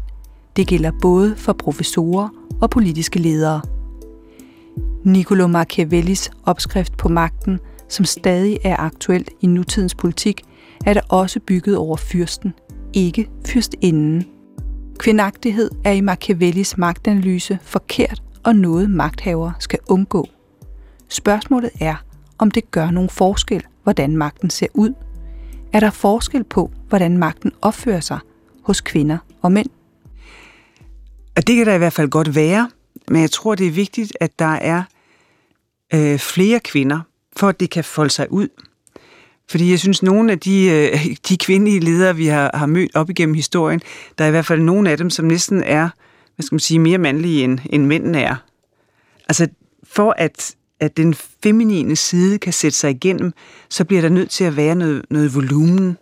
Det 0.57 0.67
gælder 0.67 0.91
både 1.03 1.37
for 1.37 1.53
professorer 1.53 2.29
og 2.61 2.71
politiske 2.71 3.19
ledere. 3.19 3.61
Niccolo 5.05 5.47
Machiavellis 5.47 6.31
opskrift 6.47 6.97
på 6.97 7.09
magten, 7.09 7.59
som 7.89 8.05
stadig 8.05 8.59
er 8.65 8.77
aktuelt 8.77 9.31
i 9.41 9.47
nutidens 9.47 9.95
politik, 9.95 10.43
er 10.87 10.95
der 10.95 11.01
også 11.09 11.41
bygget 11.41 11.77
over 11.77 11.97
fyrsten, 11.97 12.53
ikke 12.93 13.31
fyrstinden. 13.47 14.27
Kvindagtighed 14.99 15.71
er 15.85 15.93
i 15.93 16.01
Machiavellis 16.01 16.79
magtanalyse 16.79 17.59
forkert 17.63 18.23
og 18.45 18.57
noget 18.57 18.91
magthaver 18.91 19.53
skal 19.59 19.79
undgå. 19.89 20.27
Spørgsmålet 21.09 21.71
er, 21.81 21.95
om 22.39 22.51
det 22.51 22.71
gør 22.71 22.91
nogen 22.91 23.11
forskel, 23.11 23.63
hvordan 23.83 24.17
magten 24.17 24.51
ser 24.51 24.67
ud. 24.75 24.93
Er 25.73 25.81
der 25.81 25.91
forskel 25.91 26.45
på, 26.45 26.71
hvordan 26.89 27.19
magten 27.19 27.53
opfører 27.63 28.01
sig 28.01 28.19
hos 28.63 28.81
kvinder 28.81 29.19
og 29.43 29.53
mænd? 29.53 29.78
Og 31.39 31.47
det 31.47 31.57
kan 31.57 31.67
der 31.67 31.75
i 31.75 31.79
hvert 31.79 31.93
fald 31.93 32.09
godt 32.09 32.35
være, 32.35 32.71
men 33.09 33.21
jeg 33.21 33.31
tror, 33.31 33.55
det 33.55 33.67
er 33.67 33.71
vigtigt, 33.71 34.13
at 34.21 34.39
der 34.39 34.55
er 34.55 34.83
øh, 35.95 36.19
flere 36.19 36.61
kvinder, 36.61 37.01
for 37.37 37.49
at 37.49 37.61
det 37.61 37.71
kan 37.71 37.85
folde 37.85 38.11
sig 38.11 38.33
ud. 38.33 38.49
Fordi 39.51 39.71
jeg 39.71 39.79
synes, 39.79 40.03
nogle 40.03 40.33
af 40.33 40.41
de, 40.41 40.65
øh, 40.67 41.17
de 41.29 41.37
kvindelige 41.37 41.81
ledere, 41.81 42.17
vi 42.17 42.27
har, 42.27 42.51
har 42.55 42.67
mødt 42.67 42.97
op 42.97 43.11
igennem 43.11 43.35
historien, 43.35 43.81
der 44.19 44.25
er 44.25 44.29
i 44.29 44.31
hvert 44.31 44.47
fald 44.47 44.61
nogle 44.61 44.91
af 44.91 44.97
dem, 44.97 45.11
som 45.11 45.25
næsten 45.25 45.63
er, 45.63 45.89
hvad 46.37 46.43
skal 46.43 46.55
man 46.55 46.61
sige, 46.61 46.79
mere 46.79 46.99
mandlige 46.99 47.45
end, 47.45 47.59
end 47.71 47.87
mændene 47.87 48.21
er. 48.21 48.37
Altså, 49.29 49.49
for 49.85 50.15
at, 50.19 50.55
at 50.81 50.97
den 50.97 51.15
feminine 51.43 51.97
side 51.97 52.39
kan 52.39 52.53
sætte 52.53 52.79
sig 52.79 52.91
igennem, 52.91 53.33
så 53.69 53.85
bliver 53.85 54.03
der 54.03 54.09
nødt 54.09 54.31
til 54.31 54.45
at 54.45 54.57
være 54.57 54.75
noget, 54.75 55.05
noget 55.11 55.35
volumen. 55.35 55.99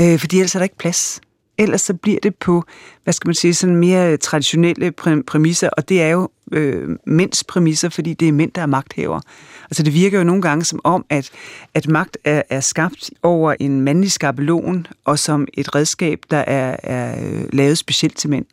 Øh, 0.00 0.18
fordi 0.18 0.36
ellers 0.36 0.54
er 0.54 0.58
der 0.58 0.64
ikke 0.64 0.78
plads. 0.78 1.20
Ellers 1.58 1.80
så 1.80 1.94
bliver 1.94 2.20
det 2.22 2.34
på, 2.34 2.64
hvad 3.04 3.12
skal 3.12 3.28
man 3.28 3.34
sige, 3.34 3.54
sådan 3.54 3.76
mere 3.76 4.16
traditionelle 4.16 4.92
præmisser, 5.26 5.68
og 5.76 5.88
det 5.88 6.02
er 6.02 6.08
jo 6.08 6.28
øh, 6.52 6.96
mænds 7.06 7.44
præmisser, 7.44 7.88
fordi 7.88 8.14
det 8.14 8.28
er 8.28 8.32
mænd, 8.32 8.52
der 8.52 8.62
er 8.62 8.66
magthaver. 8.66 9.20
Altså 9.64 9.82
det 9.82 9.94
virker 9.94 10.18
jo 10.18 10.24
nogle 10.24 10.42
gange 10.42 10.64
som 10.64 10.80
om, 10.84 11.04
at, 11.10 11.30
at 11.74 11.88
magt 11.88 12.18
er, 12.24 12.42
er 12.50 12.60
skabt 12.60 13.10
over 13.22 13.54
en 13.60 13.80
mandlig 13.80 14.12
skabelon, 14.12 14.86
og 15.04 15.18
som 15.18 15.46
et 15.54 15.74
redskab, 15.74 16.18
der 16.30 16.36
er, 16.36 16.76
er 16.82 17.24
øh, 17.24 17.44
lavet 17.52 17.78
specielt 17.78 18.16
til 18.16 18.30
mænd. 18.30 18.46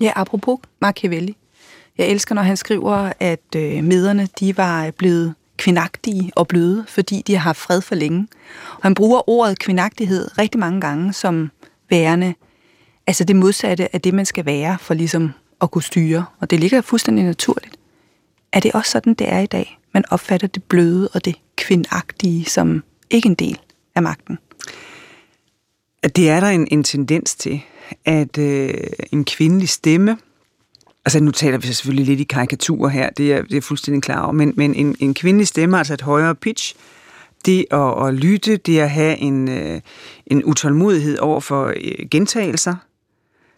Ja, 0.00 0.12
apropos 0.16 0.58
Machiavelli. 0.80 1.36
Jeg 1.98 2.06
elsker, 2.06 2.34
når 2.34 2.42
han 2.42 2.56
skriver, 2.56 3.12
at 3.20 3.56
øh, 3.56 3.84
mederne 3.84 4.28
de 4.40 4.56
var 4.56 4.90
blevet 4.90 5.34
kvindagtige 5.56 6.32
og 6.36 6.48
bløde, 6.48 6.84
fordi 6.88 7.22
de 7.26 7.32
har 7.32 7.40
haft 7.40 7.58
fred 7.58 7.80
for 7.80 7.94
længe. 7.94 8.28
Og 8.70 8.82
han 8.82 8.94
bruger 8.94 9.30
ordet 9.30 9.58
kvindagtighed 9.58 10.38
rigtig 10.38 10.60
mange 10.60 10.80
gange 10.80 11.12
som 11.12 11.50
værende, 11.90 12.34
altså 13.06 13.24
det 13.24 13.36
modsatte 13.36 13.94
af 13.94 14.00
det, 14.00 14.14
man 14.14 14.26
skal 14.26 14.46
være 14.46 14.78
for 14.80 14.94
ligesom 14.94 15.30
at 15.62 15.70
kunne 15.70 15.82
styre. 15.82 16.24
Og 16.40 16.50
det 16.50 16.60
ligger 16.60 16.80
fuldstændig 16.80 17.24
naturligt. 17.24 17.76
Er 18.52 18.60
det 18.60 18.72
også 18.72 18.90
sådan, 18.90 19.14
det 19.14 19.32
er 19.32 19.38
i 19.38 19.46
dag? 19.46 19.78
Man 19.94 20.04
opfatter 20.10 20.46
det 20.46 20.62
bløde 20.62 21.08
og 21.08 21.24
det 21.24 21.36
kvindagtige 21.56 22.44
som 22.44 22.82
ikke 23.10 23.28
en 23.28 23.34
del 23.34 23.58
af 23.94 24.02
magten. 24.02 24.38
Det 26.16 26.30
er 26.30 26.40
der 26.40 26.46
en, 26.46 26.68
en 26.70 26.84
tendens 26.84 27.34
til, 27.34 27.60
at 28.04 28.38
øh, 28.38 28.74
en 29.12 29.24
kvindelig 29.24 29.68
stemme, 29.68 30.18
altså 31.04 31.20
nu 31.20 31.30
taler 31.30 31.58
vi 31.58 31.66
selvfølgelig 31.66 32.06
lidt 32.06 32.20
i 32.20 32.24
karikaturer 32.24 32.88
her, 32.88 33.10
det 33.10 33.32
er, 33.32 33.42
det 33.42 33.56
er 33.56 33.60
fuldstændig 33.60 34.02
klar 34.02 34.22
over, 34.22 34.32
men, 34.32 34.52
men 34.56 34.74
en, 34.74 34.96
en 35.00 35.14
kvindelig 35.14 35.46
stemme, 35.46 35.78
altså 35.78 35.94
et 35.94 36.00
højere 36.00 36.34
pitch, 36.34 36.74
det 37.46 37.66
at, 37.70 38.06
at 38.08 38.14
lytte, 38.14 38.56
det 38.56 38.78
at 38.78 38.90
have 38.90 39.18
en, 39.18 39.48
øh, 39.48 39.80
en 40.26 40.44
utålmodighed 40.44 41.18
over 41.18 41.40
for 41.40 41.66
øh, 41.66 42.06
gentagelser. 42.10 42.74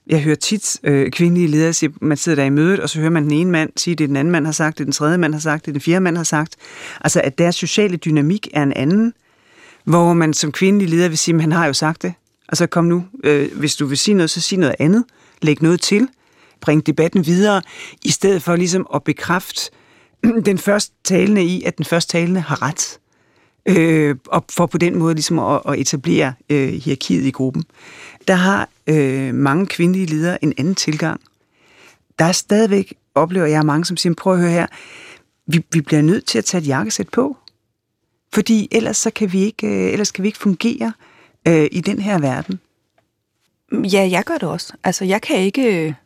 Jeg 0.06 0.22
hører 0.22 0.36
tit 0.36 0.80
øh, 0.82 1.10
kvindelige 1.10 1.48
ledere 1.48 1.72
sige, 1.72 1.92
man 2.00 2.16
sidder 2.16 2.36
der 2.36 2.44
i 2.44 2.50
mødet, 2.50 2.80
og 2.80 2.90
så 2.90 2.98
hører 2.98 3.10
man 3.10 3.22
den 3.22 3.32
ene 3.32 3.50
mand 3.50 3.70
sige, 3.76 3.94
det 3.94 4.08
den 4.08 4.16
anden 4.16 4.32
mand 4.32 4.44
har 4.44 4.52
sagt, 4.52 4.78
det 4.78 4.86
den 4.86 4.92
tredje 4.92 5.18
mand 5.18 5.34
har 5.34 5.40
sagt, 5.40 5.66
det 5.66 5.74
den 5.74 5.80
fjerde 5.80 6.00
mand 6.00 6.16
har 6.16 6.24
sagt. 6.24 6.56
Altså, 7.00 7.20
at 7.20 7.38
deres 7.38 7.56
sociale 7.56 7.96
dynamik 7.96 8.48
er 8.54 8.62
en 8.62 8.72
anden, 8.72 9.12
hvor 9.84 10.12
man 10.12 10.34
som 10.34 10.52
kvindelig 10.52 10.88
leder 10.88 11.08
vil 11.08 11.18
sige, 11.18 11.34
man 11.34 11.40
han 11.40 11.52
har 11.52 11.66
jo 11.66 11.72
sagt 11.72 12.02
det. 12.02 12.14
Altså, 12.48 12.66
kom 12.66 12.84
nu, 12.84 13.04
øh, 13.24 13.58
hvis 13.58 13.76
du 13.76 13.86
vil 13.86 13.98
sige 13.98 14.14
noget, 14.14 14.30
så 14.30 14.40
sig 14.40 14.58
noget 14.58 14.74
andet. 14.78 15.04
Læg 15.42 15.62
noget 15.62 15.80
til. 15.80 16.08
Bring 16.60 16.86
debatten 16.86 17.26
videre, 17.26 17.62
i 18.04 18.10
stedet 18.10 18.42
for 18.42 18.56
ligesom 18.56 18.86
at 18.94 19.04
bekræfte 19.04 19.70
den 20.46 20.58
første 20.58 20.94
talende 21.04 21.44
i, 21.44 21.62
at 21.62 21.76
den 21.76 21.84
første 21.84 22.12
talende 22.12 22.40
har 22.40 22.62
ret 22.62 22.98
øh, 23.66 24.16
og 24.26 24.44
for 24.50 24.66
på 24.66 24.78
den 24.78 24.98
måde 24.98 25.14
ligesom 25.14 25.38
at, 25.38 25.60
at 25.68 25.78
etablere 25.78 26.34
øh, 26.48 26.68
hierarkiet 26.68 27.24
i 27.24 27.30
gruppen. 27.30 27.64
Der 28.28 28.34
har 28.34 28.68
øh, 28.86 29.34
mange 29.34 29.66
kvindelige 29.66 30.06
ledere 30.06 30.44
en 30.44 30.52
anden 30.58 30.74
tilgang. 30.74 31.20
Der 32.18 32.24
er 32.24 32.32
stadigvæk, 32.32 32.94
oplever 33.14 33.46
jeg 33.46 33.66
mange, 33.66 33.84
som 33.84 33.96
siger, 33.96 34.14
prøv 34.14 34.32
at 34.32 34.40
høre 34.40 34.50
her, 34.50 34.66
vi, 35.46 35.64
vi 35.72 35.80
bliver 35.80 36.02
nødt 36.02 36.26
til 36.26 36.38
at 36.38 36.44
tage 36.44 36.60
et 36.60 36.68
jakkesæt 36.68 37.08
på, 37.08 37.36
fordi 38.34 38.68
ellers, 38.72 38.96
så 38.96 39.10
kan 39.10 39.32
vi 39.32 39.40
ikke, 39.40 39.66
øh, 39.66 39.92
ellers 39.92 40.10
kan 40.10 40.22
vi 40.22 40.28
ikke 40.28 40.38
fungere 40.38 40.92
øh, 41.48 41.68
i 41.72 41.80
den 41.80 42.00
her 42.00 42.18
verden. 42.18 42.60
Ja, 43.72 44.08
jeg 44.10 44.24
gør 44.24 44.34
det 44.34 44.48
også. 44.48 44.72
Altså, 44.84 45.04
jeg 45.04 45.22
kan 45.22 45.36
ikke... 45.36 45.96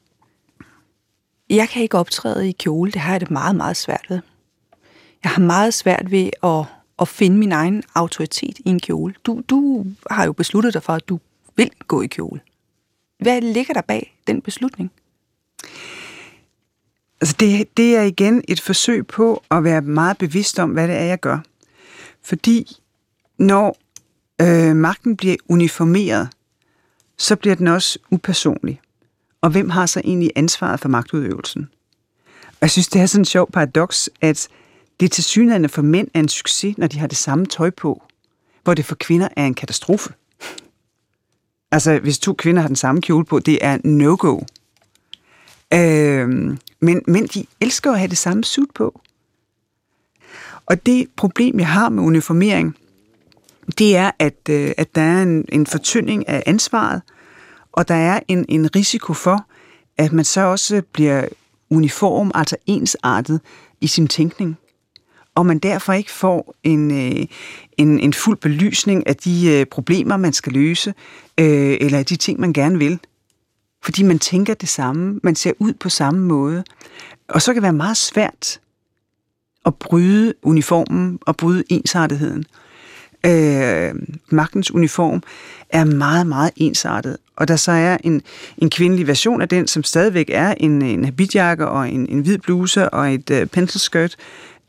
Jeg 1.51 1.68
kan 1.68 1.83
ikke 1.83 1.99
optræde 1.99 2.49
i 2.49 2.53
kjole. 2.53 2.92
Det 2.92 3.01
har 3.01 3.12
jeg 3.12 3.20
det 3.20 3.31
meget, 3.31 3.57
meget 3.57 3.77
svært 3.77 4.07
ved. 4.09 4.20
Jeg 5.25 5.33
har 5.33 5.42
meget 5.42 5.75
svært 5.75 6.11
ved 6.11 6.31
at 6.42 6.64
at 7.00 7.08
finde 7.08 7.36
min 7.36 7.52
egen 7.52 7.82
autoritet 7.94 8.58
i 8.58 8.68
en 8.68 8.80
kjole. 8.80 9.14
Du, 9.24 9.42
du 9.50 9.86
har 10.10 10.24
jo 10.24 10.32
besluttet 10.32 10.74
dig 10.74 10.82
for, 10.82 10.92
at 10.92 11.08
du 11.08 11.20
vil 11.56 11.70
gå 11.88 12.02
i 12.02 12.06
kjole. 12.06 12.40
Hvad 13.18 13.40
ligger 13.40 13.74
der 13.74 13.80
bag 13.80 14.16
den 14.26 14.42
beslutning? 14.42 14.90
Altså 17.20 17.36
det, 17.40 17.76
det 17.76 17.96
er 17.96 18.02
igen 18.02 18.44
et 18.48 18.60
forsøg 18.60 19.06
på 19.06 19.42
at 19.50 19.64
være 19.64 19.80
meget 19.80 20.18
bevidst 20.18 20.58
om, 20.58 20.70
hvad 20.70 20.88
det 20.88 20.96
er, 20.96 21.04
jeg 21.04 21.20
gør. 21.20 21.38
Fordi 22.22 22.76
når 23.38 23.76
øh, 24.42 24.76
magten 24.76 25.16
bliver 25.16 25.36
uniformeret, 25.48 26.28
så 27.18 27.36
bliver 27.36 27.54
den 27.54 27.66
også 27.66 27.98
upersonlig. 28.10 28.80
Og 29.40 29.50
hvem 29.50 29.70
har 29.70 29.86
så 29.86 30.00
egentlig 30.04 30.30
ansvaret 30.36 30.80
for 30.80 30.88
magtudøvelsen? 30.88 31.68
Og 32.46 32.58
jeg 32.60 32.70
synes, 32.70 32.88
det 32.88 33.00
er 33.00 33.06
sådan 33.06 33.20
en 33.20 33.24
sjov 33.24 33.50
paradoks, 33.52 34.10
at 34.20 34.48
det 35.00 35.12
til 35.12 35.24
tilsyneladende 35.24 35.68
for 35.68 35.82
mænd 35.82 36.08
er 36.14 36.20
en 36.20 36.28
succes, 36.28 36.78
når 36.78 36.86
de 36.86 36.98
har 36.98 37.06
det 37.06 37.18
samme 37.18 37.46
tøj 37.46 37.70
på, 37.70 38.02
hvor 38.64 38.74
det 38.74 38.84
for 38.84 38.94
kvinder 38.94 39.28
er 39.36 39.46
en 39.46 39.54
katastrofe. 39.54 40.12
Altså, 41.72 41.98
hvis 41.98 42.18
to 42.18 42.32
kvinder 42.32 42.60
har 42.60 42.66
den 42.66 42.76
samme 42.76 43.00
kjole 43.00 43.24
på, 43.24 43.38
det 43.38 43.58
er 43.60 43.78
no-go. 43.84 44.40
Øh, 45.74 46.28
men, 46.80 47.02
mænd, 47.06 47.28
de 47.28 47.46
elsker 47.60 47.92
at 47.92 47.98
have 47.98 48.08
det 48.08 48.18
samme 48.18 48.44
suit 48.44 48.70
på. 48.74 49.00
Og 50.66 50.86
det 50.86 51.08
problem, 51.16 51.58
jeg 51.58 51.68
har 51.68 51.88
med 51.88 52.02
uniformering, 52.02 52.76
det 53.78 53.96
er, 53.96 54.10
at, 54.18 54.48
øh, 54.50 54.72
at 54.76 54.94
der 54.94 55.02
er 55.02 55.22
en, 55.22 55.44
en 55.48 55.66
fortynding 55.66 56.28
af 56.28 56.42
ansvaret, 56.46 57.02
og 57.72 57.88
der 57.88 57.94
er 57.94 58.20
en, 58.28 58.44
en 58.48 58.76
risiko 58.76 59.12
for, 59.12 59.46
at 59.98 60.12
man 60.12 60.24
så 60.24 60.40
også 60.40 60.82
bliver 60.92 61.28
uniform, 61.70 62.30
altså 62.34 62.56
ensartet 62.66 63.40
i 63.80 63.86
sin 63.86 64.08
tænkning 64.08 64.58
og 65.40 65.46
man 65.46 65.59
derfor 65.59 65.92
ikke 65.92 66.11
får 66.11 66.55
en, 66.62 66.90
øh, 66.90 67.26
en, 67.76 68.00
en 68.00 68.12
fuld 68.12 68.37
belysning 68.37 69.07
af 69.07 69.16
de 69.16 69.48
øh, 69.48 69.66
problemer, 69.66 70.16
man 70.16 70.33
skal 70.33 70.53
løse, 70.53 70.94
øh, 71.40 71.76
eller 71.81 71.98
af 71.98 72.07
de 72.07 72.16
ting, 72.16 72.40
man 72.40 72.53
gerne 72.53 72.79
vil. 72.79 72.98
Fordi 73.83 74.03
man 74.03 74.18
tænker 74.18 74.55
det 74.55 74.68
samme, 74.68 75.20
man 75.22 75.35
ser 75.35 75.53
ud 75.59 75.72
på 75.72 75.88
samme 75.88 76.20
måde. 76.20 76.64
Og 77.29 77.42
så 77.42 77.53
kan 77.53 77.57
det 77.57 77.62
være 77.62 77.72
meget 77.72 77.96
svært 77.96 78.61
at 79.66 79.74
bryde 79.74 80.35
uniformen 80.42 81.18
og 81.26 81.37
bryde 81.37 81.64
ensartetheden. 81.68 82.44
Øh, 83.26 83.94
magtens 84.31 84.70
uniform 84.70 85.22
er 85.70 85.85
meget, 85.85 86.26
meget 86.26 86.50
ensartet. 86.57 87.16
Og 87.37 87.48
der 87.48 87.57
så 87.57 87.72
er 87.72 87.96
en, 88.05 88.22
en 88.59 88.70
kvindelig 88.70 89.07
version 89.07 89.42
af 89.42 89.48
den, 89.48 89.66
som 89.66 89.83
stadigvæk 89.83 90.31
er 90.33 90.55
en, 90.57 90.83
en 90.83 91.05
habitjakke 91.05 91.68
og 91.68 91.88
en, 91.88 92.07
en 92.09 92.20
hvid 92.20 92.38
bluse 92.38 92.90
og 92.90 93.14
et 93.14 93.31
øh, 93.31 93.46
pencilskirt, 93.46 94.16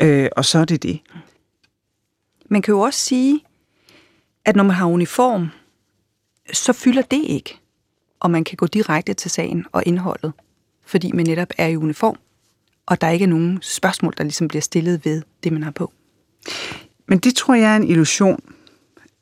Øh, 0.01 0.29
og 0.35 0.45
så 0.45 0.59
er 0.59 0.65
det 0.65 0.83
det. 0.83 0.99
Man 2.49 2.61
kan 2.61 2.71
jo 2.71 2.79
også 2.79 2.99
sige, 2.99 3.45
at 4.45 4.55
når 4.55 4.63
man 4.63 4.75
har 4.75 4.85
uniform, 4.85 5.47
så 6.53 6.73
fylder 6.73 7.01
det 7.01 7.23
ikke. 7.23 7.57
Og 8.19 8.31
man 8.31 8.43
kan 8.43 8.57
gå 8.57 8.67
direkte 8.67 9.13
til 9.13 9.31
sagen 9.31 9.65
og 9.71 9.83
indholdet, 9.85 10.33
fordi 10.85 11.11
man 11.11 11.25
netop 11.25 11.47
er 11.57 11.67
i 11.67 11.75
uniform, 11.75 12.15
og 12.85 13.01
der 13.01 13.09
ikke 13.09 13.23
er 13.23 13.29
nogen 13.29 13.59
spørgsmål, 13.61 14.13
der 14.17 14.23
ligesom 14.23 14.47
bliver 14.47 14.61
stillet 14.61 15.05
ved 15.05 15.21
det, 15.43 15.51
man 15.51 15.63
har 15.63 15.71
på. 15.71 15.93
Men 17.07 17.19
det 17.19 17.35
tror 17.35 17.53
jeg 17.53 17.71
er 17.71 17.75
en 17.75 17.87
illusion. 17.87 18.39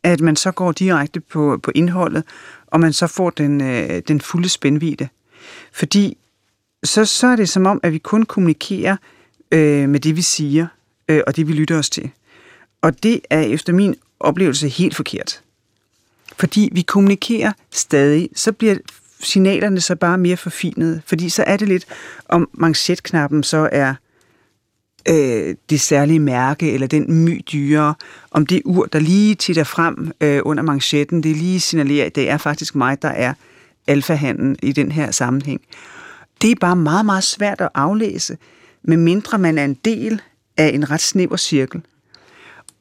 at 0.03 0.21
man 0.21 0.35
så 0.35 0.51
går 0.51 0.71
direkte 0.71 1.19
på, 1.19 1.59
på 1.63 1.71
indholdet, 1.75 2.23
og 2.67 2.79
man 2.79 2.93
så 2.93 3.07
får 3.07 3.29
den, 3.29 3.61
øh, 3.61 4.01
den 4.07 4.21
fulde 4.21 4.49
spændvide. 4.49 5.07
Fordi 5.71 6.17
så, 6.83 7.05
så 7.05 7.27
er 7.27 7.35
det 7.35 7.49
som 7.49 7.65
om, 7.65 7.79
at 7.83 7.91
vi 7.93 7.97
kun 7.97 8.23
kommunikerer 8.23 8.97
øh, 9.51 9.89
med 9.89 9.99
det, 9.99 10.15
vi 10.15 10.21
siger, 10.21 10.67
øh, 11.07 11.21
og 11.27 11.35
det, 11.35 11.47
vi 11.47 11.53
lytter 11.53 11.77
os 11.77 11.89
til. 11.89 12.09
Og 12.81 13.03
det 13.03 13.21
er 13.29 13.41
efter 13.41 13.73
min 13.73 13.95
oplevelse 14.19 14.69
helt 14.69 14.95
forkert. 14.95 15.41
Fordi 16.37 16.69
vi 16.71 16.81
kommunikerer 16.81 17.51
stadig, 17.71 18.29
så 18.35 18.51
bliver 18.51 18.75
signalerne 19.19 19.81
så 19.81 19.95
bare 19.95 20.17
mere 20.17 20.37
forfinede. 20.37 21.01
Fordi 21.05 21.29
så 21.29 21.43
er 21.47 21.57
det 21.57 21.67
lidt, 21.67 21.85
om 22.29 22.49
manchetknappen 22.53 23.43
så 23.43 23.69
er 23.71 23.93
øh, 25.09 25.55
det 25.69 25.81
særlige 25.81 26.19
mærke, 26.19 26.71
eller 26.71 26.87
den 26.87 27.13
my 27.13 27.41
dyre, 27.51 27.93
om 28.31 28.45
det 28.45 28.61
ur, 28.65 28.85
der 28.85 28.99
lige 28.99 29.35
titter 29.35 29.63
frem 29.63 30.11
øh, 30.21 30.41
under 30.45 30.63
manchetten, 30.63 31.23
det 31.23 31.37
lige 31.37 31.59
signalerer, 31.59 32.05
at 32.05 32.15
det 32.15 32.29
er 32.29 32.37
faktisk 32.37 32.75
mig, 32.75 33.01
der 33.01 33.09
er 33.09 33.33
alfahanden 33.87 34.55
i 34.63 34.71
den 34.71 34.91
her 34.91 35.11
sammenhæng. 35.11 35.61
Det 36.41 36.51
er 36.51 36.55
bare 36.61 36.75
meget, 36.75 37.05
meget 37.05 37.23
svært 37.23 37.61
at 37.61 37.69
aflæse, 37.75 38.37
medmindre 38.83 39.37
man 39.37 39.57
er 39.57 39.65
en 39.65 39.73
del 39.73 40.21
af 40.57 40.67
en 40.67 40.91
ret 40.91 41.01
snæver 41.01 41.37
cirkel. 41.37 41.81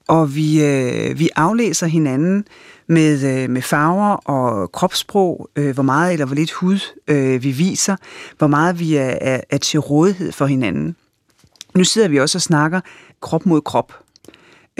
Og 0.09 0.35
vi, 0.35 0.65
øh, 0.65 1.19
vi 1.19 1.29
aflæser 1.37 1.87
hinanden 1.87 2.45
med, 2.87 3.43
øh, 3.43 3.51
med 3.51 3.63
farver 3.63 4.15
og 4.15 4.73
kropssprog, 4.73 5.51
øh, 5.57 5.75
hvor 5.75 5.83
meget 5.83 6.13
eller 6.13 6.27
hvor 6.27 6.35
lidt 6.35 6.53
hud 6.53 6.79
øh, 7.09 7.43
vi 7.43 7.51
viser, 7.51 7.97
hvor 8.39 8.47
meget 8.47 8.81
vi 8.81 8.95
er, 8.95 9.19
er, 9.21 9.41
er 9.51 9.59
til 9.59 9.81
rådighed 9.81 10.33
for 10.33 10.47
hinanden. 10.47 10.97
Nu 11.75 11.85
sidder 11.85 12.09
vi 12.09 12.21
også 12.21 12.39
og 12.39 12.43
snakker 12.43 12.81
krop 13.21 13.47
mod 13.47 13.61
krop. 13.61 13.93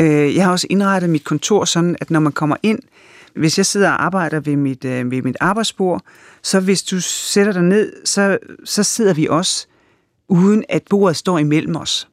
Øh, 0.01 0.37
jeg 0.37 0.45
har 0.45 0.53
også 0.53 0.67
indrettet 0.71 1.11
mit 1.11 1.25
kontor 1.25 1.65
sådan, 1.65 1.97
at 2.01 2.11
når 2.11 2.21
man 2.21 2.33
kommer 2.33 2.57
ind, 2.63 2.79
hvis 3.35 3.59
jeg 3.59 3.67
sidder 3.67 3.91
og 3.91 4.05
arbejder 4.05 4.41
ved 4.41 4.57
mit, 4.57 4.85
øh, 4.85 5.11
ved 5.11 5.23
mit 5.23 5.37
arbejdsbord, 5.41 6.03
så 6.43 6.61
hvis 6.61 6.83
du 6.83 7.01
sætter 7.01 7.53
dig 7.53 7.63
ned, 7.63 7.93
så, 8.05 8.39
så 8.65 8.83
sidder 8.83 9.15
vi 9.15 9.27
også, 9.27 9.68
uden 10.29 10.65
at 10.69 10.83
bordet 10.91 11.17
står 11.17 11.39
imellem 11.39 11.77
os. 11.77 12.09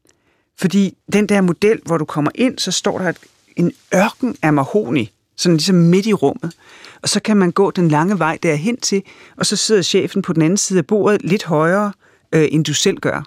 Fordi 0.57 0.97
den 1.13 1.29
der 1.29 1.41
model, 1.41 1.79
hvor 1.85 1.97
du 1.97 2.05
kommer 2.05 2.31
ind, 2.35 2.59
så 2.59 2.71
står 2.71 2.97
der 2.97 3.09
et, 3.09 3.17
en 3.55 3.71
ørken 3.95 4.35
af 4.41 4.53
mahoni, 4.53 5.11
sådan 5.35 5.55
ligesom 5.55 5.75
midt 5.75 6.05
i 6.05 6.13
rummet. 6.13 6.53
Og 7.01 7.09
så 7.09 7.19
kan 7.19 7.37
man 7.37 7.51
gå 7.51 7.71
den 7.71 7.87
lange 7.87 8.19
vej 8.19 8.37
derhen 8.43 8.77
til, 8.77 9.03
og 9.37 9.45
så 9.45 9.55
sidder 9.55 9.81
chefen 9.81 10.21
på 10.21 10.33
den 10.33 10.41
anden 10.41 10.57
side 10.57 10.79
af 10.79 10.85
bordet 10.85 11.23
lidt 11.23 11.43
højere, 11.43 11.91
øh, 12.31 12.47
end 12.51 12.65
du 12.65 12.73
selv 12.73 12.97
gør. 12.97 13.23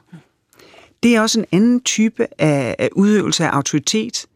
Det 1.03 1.17
er 1.17 1.21
også 1.21 1.41
en 1.41 1.47
anden 1.53 1.81
type 1.81 2.27
af, 2.39 2.77
af 2.79 2.89
udøvelse 2.93 3.45
af 3.45 3.51
autoritet, 3.51 4.27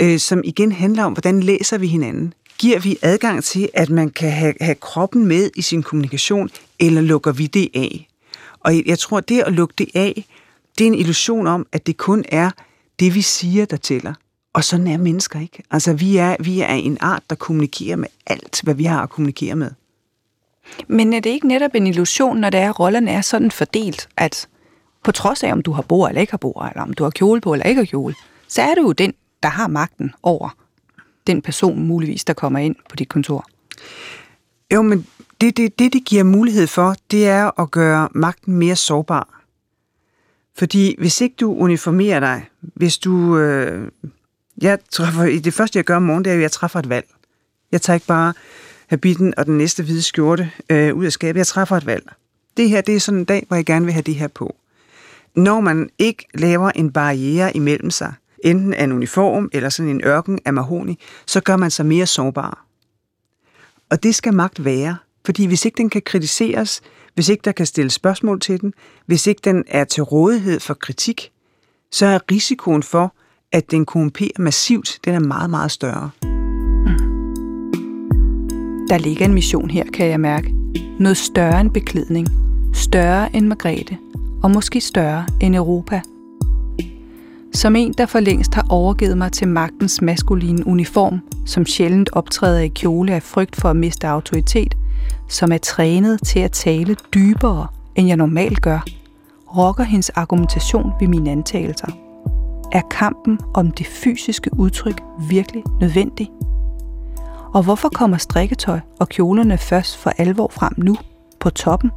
øh, 0.00 0.18
som 0.18 0.40
igen 0.44 0.72
handler 0.72 1.04
om, 1.04 1.12
hvordan 1.12 1.42
læser 1.42 1.78
vi 1.78 1.86
hinanden. 1.86 2.34
Giver 2.58 2.78
vi 2.78 2.98
adgang 3.02 3.44
til, 3.44 3.68
at 3.74 3.90
man 3.90 4.10
kan 4.10 4.30
have, 4.32 4.54
have 4.60 4.74
kroppen 4.74 5.26
med 5.26 5.50
i 5.56 5.62
sin 5.62 5.82
kommunikation, 5.82 6.50
eller 6.78 7.00
lukker 7.00 7.32
vi 7.32 7.46
det 7.46 7.68
af? 7.74 8.09
Og 8.60 8.86
jeg 8.86 8.98
tror, 8.98 9.20
det 9.20 9.40
at 9.40 9.52
lukke 9.52 9.74
det 9.78 9.88
af, 9.94 10.24
det 10.78 10.84
er 10.84 10.88
en 10.88 10.94
illusion 10.94 11.46
om, 11.46 11.66
at 11.72 11.86
det 11.86 11.96
kun 11.96 12.24
er 12.28 12.50
det, 13.00 13.14
vi 13.14 13.22
siger, 13.22 13.64
der 13.64 13.76
tæller. 13.76 14.14
Og 14.52 14.64
sådan 14.64 14.86
er 14.86 14.98
mennesker 14.98 15.40
ikke. 15.40 15.62
Altså, 15.70 15.92
vi 15.92 16.16
er, 16.16 16.36
vi 16.40 16.60
er 16.60 16.74
en 16.74 16.98
art, 17.00 17.22
der 17.30 17.36
kommunikerer 17.36 17.96
med 17.96 18.08
alt, 18.26 18.60
hvad 18.62 18.74
vi 18.74 18.84
har 18.84 19.02
at 19.02 19.10
kommunikere 19.10 19.54
med. 19.54 19.70
Men 20.88 21.12
er 21.12 21.20
det 21.20 21.30
ikke 21.30 21.48
netop 21.48 21.74
en 21.74 21.86
illusion, 21.86 22.38
når 22.38 22.50
det 22.50 22.60
er, 22.60 22.70
at 22.70 22.80
rollerne 22.80 23.10
er 23.10 23.20
sådan 23.20 23.50
fordelt, 23.50 24.08
at 24.16 24.48
på 25.04 25.12
trods 25.12 25.42
af, 25.42 25.52
om 25.52 25.62
du 25.62 25.72
har 25.72 25.82
bord 25.82 26.08
eller 26.08 26.20
ikke 26.20 26.30
har 26.30 26.38
bord, 26.38 26.68
eller 26.68 26.82
om 26.82 26.92
du 26.92 27.04
har 27.04 27.10
kjole 27.10 27.40
på 27.40 27.52
eller 27.52 27.66
ikke 27.66 27.78
har 27.78 27.86
kjole, 27.86 28.14
så 28.48 28.62
er 28.62 28.74
du 28.74 28.82
jo 28.82 28.92
den, 28.92 29.14
der 29.42 29.48
har 29.48 29.68
magten 29.68 30.14
over 30.22 30.56
den 31.26 31.42
person 31.42 31.86
muligvis, 31.86 32.24
der 32.24 32.32
kommer 32.32 32.58
ind 32.58 32.76
på 32.88 32.96
dit 32.96 33.08
kontor. 33.08 33.46
Jo, 34.74 34.82
men 34.82 35.06
det, 35.40 35.56
det, 35.56 35.78
det, 35.78 35.92
det 35.92 36.04
giver 36.04 36.22
mulighed 36.22 36.66
for, 36.66 36.94
det 37.10 37.28
er 37.28 37.60
at 37.60 37.70
gøre 37.70 38.08
magten 38.14 38.54
mere 38.54 38.76
sårbar. 38.76 39.42
Fordi 40.58 40.94
hvis 40.98 41.20
ikke 41.20 41.36
du 41.40 41.54
uniformerer 41.54 42.20
dig, 42.20 42.48
hvis 42.60 42.98
du... 42.98 43.38
Øh, 43.38 43.88
jeg 44.62 44.78
træffer, 44.90 45.40
det 45.44 45.54
første, 45.54 45.76
jeg 45.76 45.84
gør 45.84 45.96
om 45.96 46.02
morgenen, 46.02 46.24
det 46.24 46.30
er, 46.30 46.34
at 46.34 46.42
jeg 46.42 46.52
træffer 46.52 46.78
et 46.78 46.88
valg. 46.88 47.06
Jeg 47.72 47.82
tager 47.82 47.94
ikke 47.94 48.06
bare 48.06 48.32
habitten 48.86 49.34
og 49.36 49.46
den 49.46 49.58
næste 49.58 49.82
hvide 49.82 50.02
skjorte 50.02 50.50
øh, 50.70 50.94
ud 50.94 51.04
af 51.04 51.12
skabet. 51.12 51.38
Jeg 51.38 51.46
træffer 51.46 51.76
et 51.76 51.86
valg. 51.86 52.12
Det 52.56 52.68
her, 52.68 52.80
det 52.80 52.96
er 52.96 53.00
sådan 53.00 53.18
en 53.18 53.24
dag, 53.24 53.44
hvor 53.48 53.56
jeg 53.56 53.66
gerne 53.66 53.84
vil 53.84 53.92
have 53.92 54.02
det 54.02 54.14
her 54.14 54.28
på. 54.28 54.56
Når 55.36 55.60
man 55.60 55.90
ikke 55.98 56.26
laver 56.34 56.70
en 56.70 56.92
barriere 56.92 57.56
imellem 57.56 57.90
sig, 57.90 58.14
enten 58.44 58.74
af 58.74 58.84
en 58.84 58.92
uniform 58.92 59.48
eller 59.52 59.68
sådan 59.68 59.90
en 59.90 60.04
ørken 60.04 60.38
af 60.44 60.52
mahoni, 60.52 60.98
så 61.26 61.40
gør 61.40 61.56
man 61.56 61.70
sig 61.70 61.86
mere 61.86 62.06
sårbar. 62.06 62.66
Og 63.90 64.02
det 64.02 64.14
skal 64.14 64.34
magt 64.34 64.64
være, 64.64 64.96
fordi 65.24 65.46
hvis 65.46 65.64
ikke 65.64 65.76
den 65.76 65.90
kan 65.90 66.02
kritiseres, 66.06 66.80
hvis 67.14 67.28
ikke 67.28 67.42
der 67.44 67.52
kan 67.52 67.66
stilles 67.66 67.92
spørgsmål 67.92 68.40
til 68.40 68.60
den, 68.60 68.74
hvis 69.06 69.26
ikke 69.26 69.40
den 69.44 69.64
er 69.68 69.84
til 69.84 70.02
rådighed 70.02 70.60
for 70.60 70.74
kritik, 70.74 71.32
så 71.90 72.06
er 72.06 72.18
risikoen 72.30 72.82
for, 72.82 73.14
at 73.52 73.70
den 73.70 73.86
korrumperer 73.86 74.38
massivt, 74.38 74.98
den 75.04 75.14
er 75.14 75.20
meget, 75.20 75.50
meget 75.50 75.70
større. 75.70 76.10
Mm. 76.22 76.30
Der 78.88 78.98
ligger 78.98 79.24
en 79.24 79.34
mission 79.34 79.70
her, 79.70 79.84
kan 79.94 80.06
jeg 80.06 80.20
mærke. 80.20 80.54
Noget 80.98 81.16
større 81.16 81.60
end 81.60 81.70
beklædning. 81.70 82.28
Større 82.74 83.36
end 83.36 83.46
Margrethe. 83.46 83.98
Og 84.42 84.50
måske 84.50 84.80
større 84.80 85.26
end 85.40 85.56
Europa. 85.56 86.00
Som 87.52 87.76
en, 87.76 87.92
der 87.92 88.06
for 88.06 88.20
længst 88.20 88.54
har 88.54 88.66
overgivet 88.68 89.18
mig 89.18 89.32
til 89.32 89.48
magtens 89.48 90.02
maskuline 90.02 90.66
uniform, 90.66 91.20
som 91.46 91.66
sjældent 91.66 92.10
optræder 92.12 92.60
i 92.60 92.68
kjole 92.68 93.14
af 93.14 93.22
frygt 93.22 93.56
for 93.56 93.68
at 93.68 93.76
miste 93.76 94.08
autoritet, 94.08 94.76
som 95.28 95.52
er 95.52 95.58
trænet 95.58 96.20
til 96.26 96.38
at 96.38 96.52
tale 96.52 96.96
dybere, 97.14 97.66
end 97.96 98.08
jeg 98.08 98.16
normalt 98.16 98.62
gør, 98.62 98.80
rokker 99.56 99.84
hendes 99.84 100.10
argumentation 100.10 100.92
ved 101.00 101.08
mine 101.08 101.30
antagelser. 101.30 101.86
Er 102.72 102.82
kampen 102.90 103.38
om 103.54 103.70
det 103.70 103.86
fysiske 103.86 104.50
udtryk 104.58 105.00
virkelig 105.28 105.62
nødvendig? 105.80 106.30
Og 107.54 107.62
hvorfor 107.62 107.88
kommer 107.88 108.16
strikketøj 108.16 108.80
og 109.00 109.08
kjolerne 109.08 109.58
først 109.58 109.96
for 109.96 110.10
alvor 110.18 110.50
frem 110.52 110.72
nu, 110.76 110.96
på 111.40 111.50
toppen? 111.50 111.90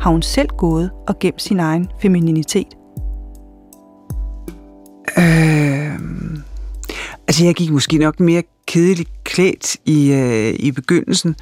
Har 0.00 0.10
hun 0.10 0.22
selv 0.22 0.48
gået 0.48 0.90
og 1.08 1.18
gemt 1.18 1.42
sin 1.42 1.60
egen 1.60 1.88
femininitet? 2.02 2.76
Øh, 5.18 5.98
altså, 7.28 7.44
jeg 7.44 7.54
gik 7.54 7.70
måske 7.70 7.98
nok 7.98 8.20
mere 8.20 8.42
kedeligt 8.66 9.10
klædt 9.24 9.76
i, 9.84 10.12
øh, 10.12 10.54
i 10.58 10.72
begyndelsen, 10.72 11.36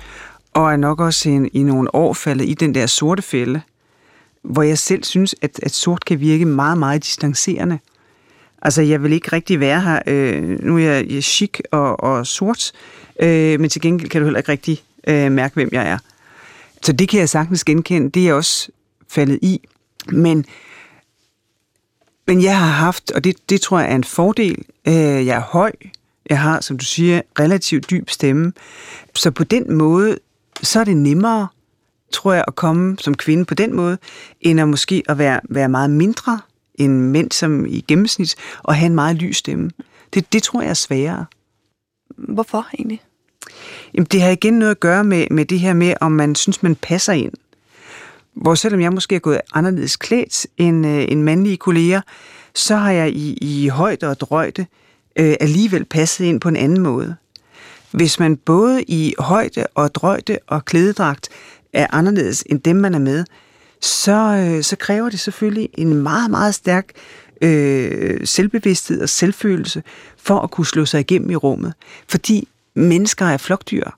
og 0.54 0.72
er 0.72 0.76
nok 0.76 1.00
også 1.00 1.28
i, 1.28 1.48
i 1.58 1.62
nogle 1.62 1.94
år 1.94 2.12
faldet 2.12 2.48
i 2.48 2.54
den 2.54 2.74
der 2.74 2.86
sorte 2.86 3.22
fælde, 3.22 3.60
hvor 4.42 4.62
jeg 4.62 4.78
selv 4.78 5.04
synes, 5.04 5.34
at, 5.42 5.60
at 5.62 5.70
sort 5.70 6.04
kan 6.04 6.20
virke 6.20 6.44
meget, 6.44 6.78
meget 6.78 7.04
distancerende. 7.04 7.78
Altså, 8.62 8.82
jeg 8.82 9.02
vil 9.02 9.12
ikke 9.12 9.32
rigtig 9.32 9.60
være 9.60 9.80
her. 9.80 10.02
Øh, 10.06 10.64
nu 10.64 10.78
er 10.78 10.82
jeg, 10.82 11.06
jeg 11.08 11.16
er 11.16 11.20
chic 11.20 11.58
og, 11.70 12.00
og 12.00 12.26
sort, 12.26 12.72
øh, 13.20 13.60
men 13.60 13.70
til 13.70 13.80
gengæld 13.80 14.10
kan 14.10 14.20
du 14.20 14.24
heller 14.24 14.38
ikke 14.38 14.52
rigtig 14.52 14.82
øh, 15.06 15.32
mærke, 15.32 15.54
hvem 15.54 15.68
jeg 15.72 15.88
er. 15.88 15.98
Så 16.82 16.92
det 16.92 17.08
kan 17.08 17.20
jeg 17.20 17.28
sagtens 17.28 17.64
genkende. 17.64 18.10
Det 18.10 18.20
er 18.20 18.24
jeg 18.24 18.34
også 18.34 18.68
faldet 19.08 19.38
i. 19.42 19.60
Men, 20.08 20.44
men 22.26 22.42
jeg 22.42 22.58
har 22.58 22.66
haft, 22.66 23.10
og 23.10 23.24
det, 23.24 23.50
det 23.50 23.60
tror 23.60 23.78
jeg 23.80 23.90
er 23.90 23.96
en 23.96 24.04
fordel, 24.04 24.64
øh, 24.86 24.94
jeg 25.26 25.36
er 25.36 25.40
høj, 25.40 25.72
jeg 26.30 26.40
har, 26.40 26.60
som 26.60 26.78
du 26.78 26.84
siger, 26.84 27.20
relativt 27.40 27.90
dyb 27.90 28.10
stemme. 28.10 28.52
Så 29.14 29.30
på 29.30 29.44
den 29.44 29.72
måde, 29.74 30.18
så 30.62 30.80
er 30.80 30.84
det 30.84 30.96
nemmere, 30.96 31.48
tror 32.12 32.32
jeg, 32.32 32.44
at 32.46 32.54
komme 32.54 32.96
som 32.98 33.14
kvinde 33.14 33.44
på 33.44 33.54
den 33.54 33.76
måde, 33.76 33.98
end 34.40 34.60
at 34.60 34.68
måske 34.68 35.02
at 35.08 35.18
være, 35.18 35.40
være 35.50 35.68
meget 35.68 35.90
mindre 35.90 36.40
end 36.74 36.92
mænd 36.92 37.32
som 37.32 37.66
i 37.66 37.84
gennemsnit, 37.88 38.36
og 38.62 38.74
have 38.74 38.86
en 38.86 38.94
meget 38.94 39.16
lys 39.16 39.36
stemme. 39.36 39.70
Det, 40.14 40.32
det 40.32 40.42
tror 40.42 40.62
jeg 40.62 40.70
er 40.70 40.74
sværere. 40.74 41.26
Hvorfor 42.16 42.66
egentlig? 42.74 43.02
Jamen, 43.94 44.06
det 44.12 44.22
har 44.22 44.30
igen 44.30 44.54
noget 44.54 44.70
at 44.70 44.80
gøre 44.80 45.04
med, 45.04 45.26
med 45.30 45.44
det 45.44 45.60
her 45.60 45.74
med, 45.74 45.94
om 46.00 46.12
man 46.12 46.34
synes, 46.34 46.62
man 46.62 46.74
passer 46.74 47.12
ind. 47.12 47.32
Hvor 48.34 48.54
selvom 48.54 48.80
jeg 48.80 48.92
måske 48.92 49.14
er 49.14 49.18
gået 49.18 49.40
anderledes 49.54 49.96
klædt 49.96 50.46
end, 50.56 50.86
øh, 50.86 51.04
end 51.08 51.22
mandlige 51.22 51.56
kolleger, 51.56 52.00
så 52.54 52.76
har 52.76 52.90
jeg 52.90 53.10
i, 53.12 53.38
i 53.40 53.68
højde 53.68 54.08
og 54.08 54.20
drøjde 54.20 54.66
øh, 55.18 55.36
alligevel 55.40 55.84
passet 55.84 56.24
ind 56.24 56.40
på 56.40 56.48
en 56.48 56.56
anden 56.56 56.80
måde. 56.80 57.16
Hvis 57.90 58.18
man 58.18 58.36
både 58.36 58.82
i 58.82 59.14
højde 59.18 59.66
og 59.74 59.94
drøjde 59.94 60.38
og 60.46 60.64
klædedragt 60.64 61.28
er 61.72 61.86
anderledes 61.90 62.44
end 62.46 62.60
dem, 62.60 62.76
man 62.76 62.94
er 62.94 62.98
med, 62.98 63.24
så, 63.80 64.12
øh, 64.12 64.62
så 64.62 64.76
kræver 64.76 65.08
det 65.08 65.20
selvfølgelig 65.20 65.68
en 65.74 65.94
meget, 65.94 66.30
meget 66.30 66.54
stærk 66.54 66.90
øh, 67.40 68.26
selvbevidsthed 68.26 69.00
og 69.00 69.08
selvfølelse 69.08 69.82
for 70.16 70.40
at 70.40 70.50
kunne 70.50 70.66
slå 70.66 70.84
sig 70.84 71.00
igennem 71.00 71.30
i 71.30 71.36
rummet. 71.36 71.74
Fordi 72.08 72.48
mennesker 72.74 73.26
er 73.26 73.36
flokdyr. 73.36 73.90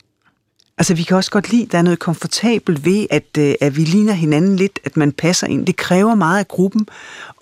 Altså, 0.78 0.94
vi 0.94 1.02
kan 1.02 1.16
også 1.16 1.30
godt 1.30 1.50
lide, 1.50 1.62
at 1.62 1.72
der 1.72 1.78
er 1.78 1.82
noget 1.82 1.98
komfortabelt 1.98 2.84
ved, 2.84 3.06
at, 3.10 3.38
øh, 3.38 3.54
at 3.60 3.76
vi 3.76 3.84
ligner 3.84 4.12
hinanden 4.12 4.56
lidt, 4.56 4.78
at 4.84 4.96
man 4.96 5.12
passer 5.12 5.46
ind. 5.46 5.66
Det 5.66 5.76
kræver 5.76 6.14
meget 6.14 6.38
af 6.38 6.48
gruppen 6.48 6.86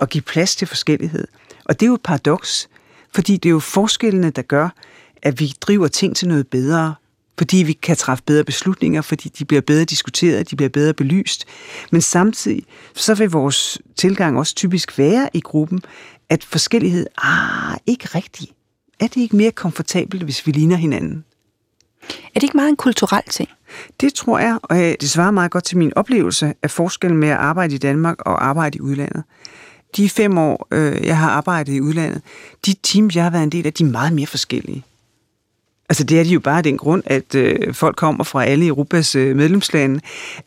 at 0.00 0.08
give 0.08 0.22
plads 0.22 0.56
til 0.56 0.68
forskellighed. 0.68 1.26
Og 1.64 1.80
det 1.80 1.86
er 1.86 1.88
jo 1.88 1.94
et 1.94 2.02
paradoks, 2.02 2.68
fordi 3.14 3.36
det 3.36 3.48
er 3.48 3.50
jo 3.50 3.58
forskellene, 3.58 4.30
der 4.30 4.42
gør, 4.42 4.68
at 5.22 5.40
vi 5.40 5.52
driver 5.60 5.88
ting 5.88 6.16
til 6.16 6.28
noget 6.28 6.46
bedre, 6.48 6.94
fordi 7.38 7.56
vi 7.56 7.72
kan 7.72 7.96
træffe 7.96 8.24
bedre 8.26 8.44
beslutninger, 8.44 9.02
fordi 9.02 9.28
de 9.28 9.44
bliver 9.44 9.60
bedre 9.60 9.84
diskuteret, 9.84 10.50
de 10.50 10.56
bliver 10.56 10.68
bedre 10.68 10.94
belyst. 10.94 11.44
Men 11.92 12.00
samtidig, 12.00 12.62
så 12.94 13.14
vil 13.14 13.30
vores 13.30 13.78
tilgang 13.96 14.38
også 14.38 14.54
typisk 14.54 14.98
være 14.98 15.28
i 15.34 15.40
gruppen, 15.40 15.80
at 16.28 16.44
forskellighed, 16.44 17.06
ah, 17.22 17.76
ikke 17.86 18.08
rigtigt. 18.14 18.52
Er 19.00 19.06
det 19.06 19.16
ikke 19.16 19.36
mere 19.36 19.50
komfortabelt, 19.50 20.22
hvis 20.22 20.46
vi 20.46 20.52
ligner 20.52 20.76
hinanden? 20.76 21.24
Er 22.08 22.34
det 22.34 22.42
ikke 22.42 22.56
meget 22.56 22.68
en 22.68 22.76
kulturel 22.76 23.22
ting? 23.30 23.48
Det 24.00 24.14
tror 24.14 24.38
jeg, 24.38 24.58
og 24.62 24.76
det 24.76 25.10
svarer 25.10 25.30
meget 25.30 25.50
godt 25.50 25.64
til 25.64 25.78
min 25.78 25.92
oplevelse 25.96 26.54
af 26.62 26.70
forskellen 26.70 27.18
med 27.18 27.28
at 27.28 27.36
arbejde 27.36 27.74
i 27.74 27.78
Danmark 27.78 28.20
og 28.20 28.46
arbejde 28.46 28.78
i 28.78 28.80
udlandet. 28.80 29.22
De 29.96 30.08
fem 30.08 30.38
år, 30.38 30.66
øh, 30.70 31.06
jeg 31.06 31.18
har 31.18 31.30
arbejdet 31.30 31.72
i 31.72 31.80
udlandet, 31.80 32.22
de 32.66 32.74
teams, 32.82 33.16
jeg 33.16 33.24
har 33.24 33.30
været 33.30 33.42
en 33.42 33.52
del 33.52 33.66
af, 33.66 33.72
de 33.72 33.84
er 33.84 33.88
meget 33.88 34.12
mere 34.12 34.26
forskellige. 34.26 34.84
Altså 35.88 36.04
det 36.04 36.20
er 36.20 36.24
de 36.24 36.30
jo 36.30 36.40
bare 36.40 36.56
af 36.56 36.62
den 36.62 36.78
grund, 36.78 37.02
at 37.06 37.34
øh, 37.34 37.74
folk 37.74 37.96
kommer 37.96 38.24
fra 38.24 38.44
alle 38.44 38.66
Europas 38.66 39.14
øh, 39.14 39.36
medlemslande. 39.36 40.00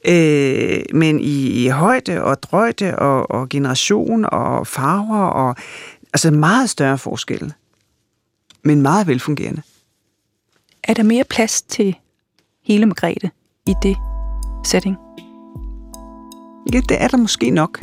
Øh, 0.07 0.81
men 0.93 1.19
i, 1.19 1.65
i 1.65 1.67
højde 1.67 2.23
og 2.23 2.43
drøjde 2.43 2.95
og, 2.95 3.31
og 3.31 3.49
generation 3.49 4.25
og 4.31 4.67
farver 4.67 5.25
og 5.25 5.55
altså 6.13 6.31
meget 6.31 6.69
større 6.69 6.97
forskel. 6.97 7.53
Men 8.63 8.81
meget 8.81 9.07
velfungerende. 9.07 9.61
Er 10.83 10.93
der 10.93 11.03
mere 11.03 11.23
plads 11.29 11.61
til 11.61 11.95
hele 12.63 12.85
Margrethe 12.85 13.31
i 13.67 13.73
det 13.83 13.97
setting? 14.65 14.97
Ja, 16.73 16.79
det 16.89 17.01
er 17.01 17.07
der 17.07 17.17
måske 17.17 17.49
nok. 17.49 17.79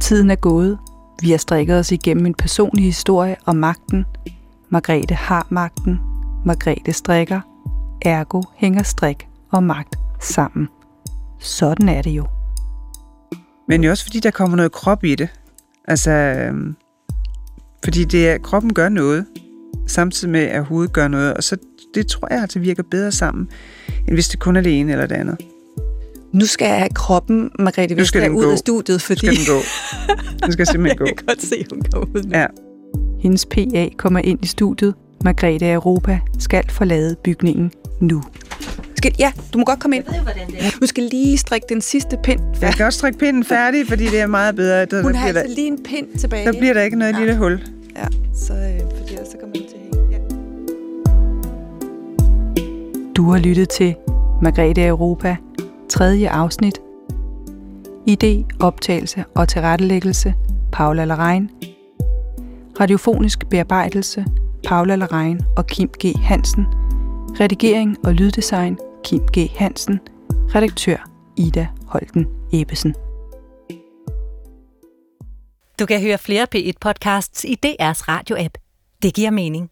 Tiden 0.00 0.30
er 0.30 0.36
gået. 0.36 0.78
Vi 1.22 1.30
har 1.30 1.38
strikket 1.38 1.78
os 1.78 1.92
igennem 1.92 2.26
en 2.26 2.34
personlig 2.34 2.84
historie 2.84 3.36
om 3.46 3.56
magten. 3.56 4.04
Margrethe 4.74 5.14
har 5.14 5.46
magten. 5.50 6.00
Margrethe 6.44 6.92
strikker. 6.92 7.40
Ergo 8.02 8.42
hænger 8.56 8.82
strik 8.82 9.26
og 9.50 9.62
magt 9.62 9.96
sammen. 10.20 10.68
Sådan 11.40 11.88
er 11.88 12.02
det 12.02 12.10
jo. 12.10 12.26
Men 13.68 13.84
jo 13.84 13.90
også 13.90 14.04
fordi, 14.04 14.20
der 14.20 14.30
kommer 14.30 14.56
noget 14.56 14.72
krop 14.72 15.04
i 15.04 15.14
det. 15.14 15.28
Altså, 15.88 16.10
øhm, 16.10 16.76
fordi 17.84 18.04
det 18.04 18.28
er, 18.28 18.38
kroppen 18.38 18.74
gør 18.74 18.88
noget, 18.88 19.26
samtidig 19.86 20.32
med, 20.32 20.40
at 20.40 20.64
hovedet 20.64 20.92
gør 20.92 21.08
noget. 21.08 21.34
Og 21.34 21.42
så 21.44 21.56
det 21.94 22.06
tror 22.06 22.28
jeg, 22.30 22.42
at 22.42 22.54
det 22.54 22.62
virker 22.62 22.82
bedre 22.90 23.12
sammen, 23.12 23.48
end 23.88 24.14
hvis 24.14 24.28
det 24.28 24.40
kun 24.40 24.56
er 24.56 24.60
det 24.60 24.80
ene 24.80 24.92
eller 24.92 25.06
det 25.06 25.14
andet. 25.14 25.36
Nu 26.32 26.46
skal 26.46 26.66
jeg 26.66 26.78
have 26.78 26.90
kroppen, 26.94 27.50
Margrethe, 27.58 27.96
vi 27.96 28.04
skal, 28.04 28.20
skal 28.22 28.32
ud 28.32 28.44
gå. 28.44 28.50
af 28.50 28.58
studiet, 28.58 29.02
fordi... 29.02 29.26
Nu 29.26 29.34
skal 29.34 29.46
den 29.46 29.54
gå. 29.54 29.60
Nu 30.46 30.52
skal 30.52 30.66
simpelthen 30.66 30.98
gå. 30.98 31.04
jeg 31.08 31.16
kan 31.16 31.26
godt 31.26 31.42
se, 31.42 31.66
hun 31.72 31.82
går 31.82 32.00
ud 32.00 32.30
Ja. 32.30 32.46
Hendes 33.24 33.46
PA 33.46 33.88
kommer 33.96 34.20
ind 34.24 34.44
i 34.44 34.46
studiet. 34.46 34.94
Margrethe 35.24 35.72
Europa 35.72 36.20
skal 36.38 36.64
forlade 36.70 37.16
bygningen 37.24 37.70
nu. 38.00 38.22
Skal, 38.96 39.12
ja, 39.18 39.32
du 39.52 39.58
må 39.58 39.64
godt 39.64 39.78
komme 39.80 39.96
ind. 39.96 40.04
Jeg 40.06 40.14
ved 40.14 40.22
hvordan 40.22 40.46
det 40.46 40.56
er. 40.58 40.70
Du 40.80 40.86
skal 40.86 41.02
lige 41.12 41.38
strikke 41.38 41.66
den 41.68 41.80
sidste 41.80 42.18
pind 42.22 42.40
færdig. 42.40 42.62
Jeg 42.62 42.74
kan 42.74 42.86
også 42.86 42.98
strikke 42.98 43.18
pinden 43.18 43.44
færdig, 43.44 43.88
fordi 43.88 44.04
det 44.04 44.20
er 44.20 44.26
meget 44.26 44.56
bedre. 44.56 44.84
Der, 44.84 45.02
Hun 45.02 45.12
der 45.12 45.18
har 45.18 45.28
bliver 45.28 45.40
altså 45.42 45.48
der, 45.48 45.54
lige 45.54 45.66
en 45.66 45.78
pind 45.84 46.18
tilbage. 46.18 46.46
der 46.46 46.58
bliver 46.58 46.74
der 46.74 46.82
ikke 46.82 46.96
noget 46.98 47.12
ja. 47.12 47.18
lille 47.18 47.36
hul. 47.36 47.62
Ja, 47.96 48.06
så, 48.34 48.52
øh, 48.52 48.80
fordi 48.98 49.16
så 49.16 49.36
kommer 49.40 49.56
hun 49.58 49.66
til 49.68 49.76
at. 49.92 50.10
Ja. 50.10 50.18
Du 53.16 53.30
har 53.30 53.38
lyttet 53.38 53.68
til 53.68 53.94
Margrethe 54.42 54.86
Europa, 54.86 55.36
tredje 55.88 56.28
afsnit. 56.30 56.78
Idé, 58.10 58.44
optagelse 58.60 59.24
og 59.34 59.48
tilrettelæggelse, 59.48 60.34
Paula 60.72 61.04
Larein. 61.04 61.50
Radiofonisk 62.80 63.48
bearbejdelse, 63.50 64.24
Paula 64.64 64.96
Larein 64.96 65.40
og 65.56 65.66
Kim 65.66 65.88
G. 65.88 66.16
Hansen. 66.16 66.66
Redigering 67.40 67.96
og 68.06 68.14
lyddesign, 68.14 68.78
Kim 69.04 69.20
G. 69.36 69.50
Hansen. 69.56 70.00
Redaktør, 70.54 71.10
Ida 71.36 71.68
Holten 71.86 72.26
Ebbesen. 72.52 72.94
Du 75.78 75.86
kan 75.86 76.00
høre 76.02 76.18
flere 76.18 76.46
P1-podcasts 76.54 77.44
i 77.44 77.56
DR's 77.66 78.08
radio-app. 78.08 78.58
Det 79.02 79.14
giver 79.14 79.30
mening. 79.30 79.70